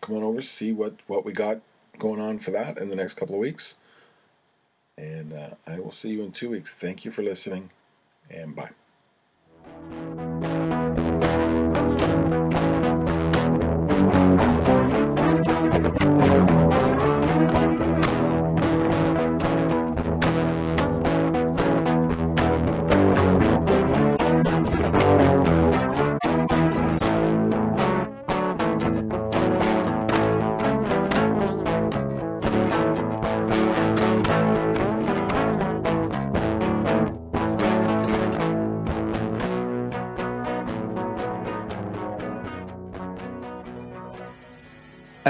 come 0.00 0.16
on 0.16 0.22
over, 0.22 0.40
see 0.40 0.72
what 0.72 0.94
what 1.06 1.24
we 1.24 1.32
got 1.32 1.60
going 1.98 2.20
on 2.20 2.38
for 2.38 2.50
that 2.50 2.78
in 2.78 2.88
the 2.88 2.96
next 2.96 3.14
couple 3.14 3.34
of 3.34 3.40
weeks. 3.40 3.76
And 4.96 5.32
uh, 5.32 5.50
I 5.66 5.78
will 5.78 5.92
see 5.92 6.10
you 6.10 6.22
in 6.22 6.32
two 6.32 6.50
weeks. 6.50 6.74
Thank 6.74 7.04
you 7.04 7.10
for 7.10 7.22
listening, 7.22 7.70
and 8.30 8.54
bye. 8.54 10.09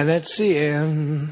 And 0.00 0.08
that's 0.08 0.38
the 0.38 0.56
end. 0.56 1.30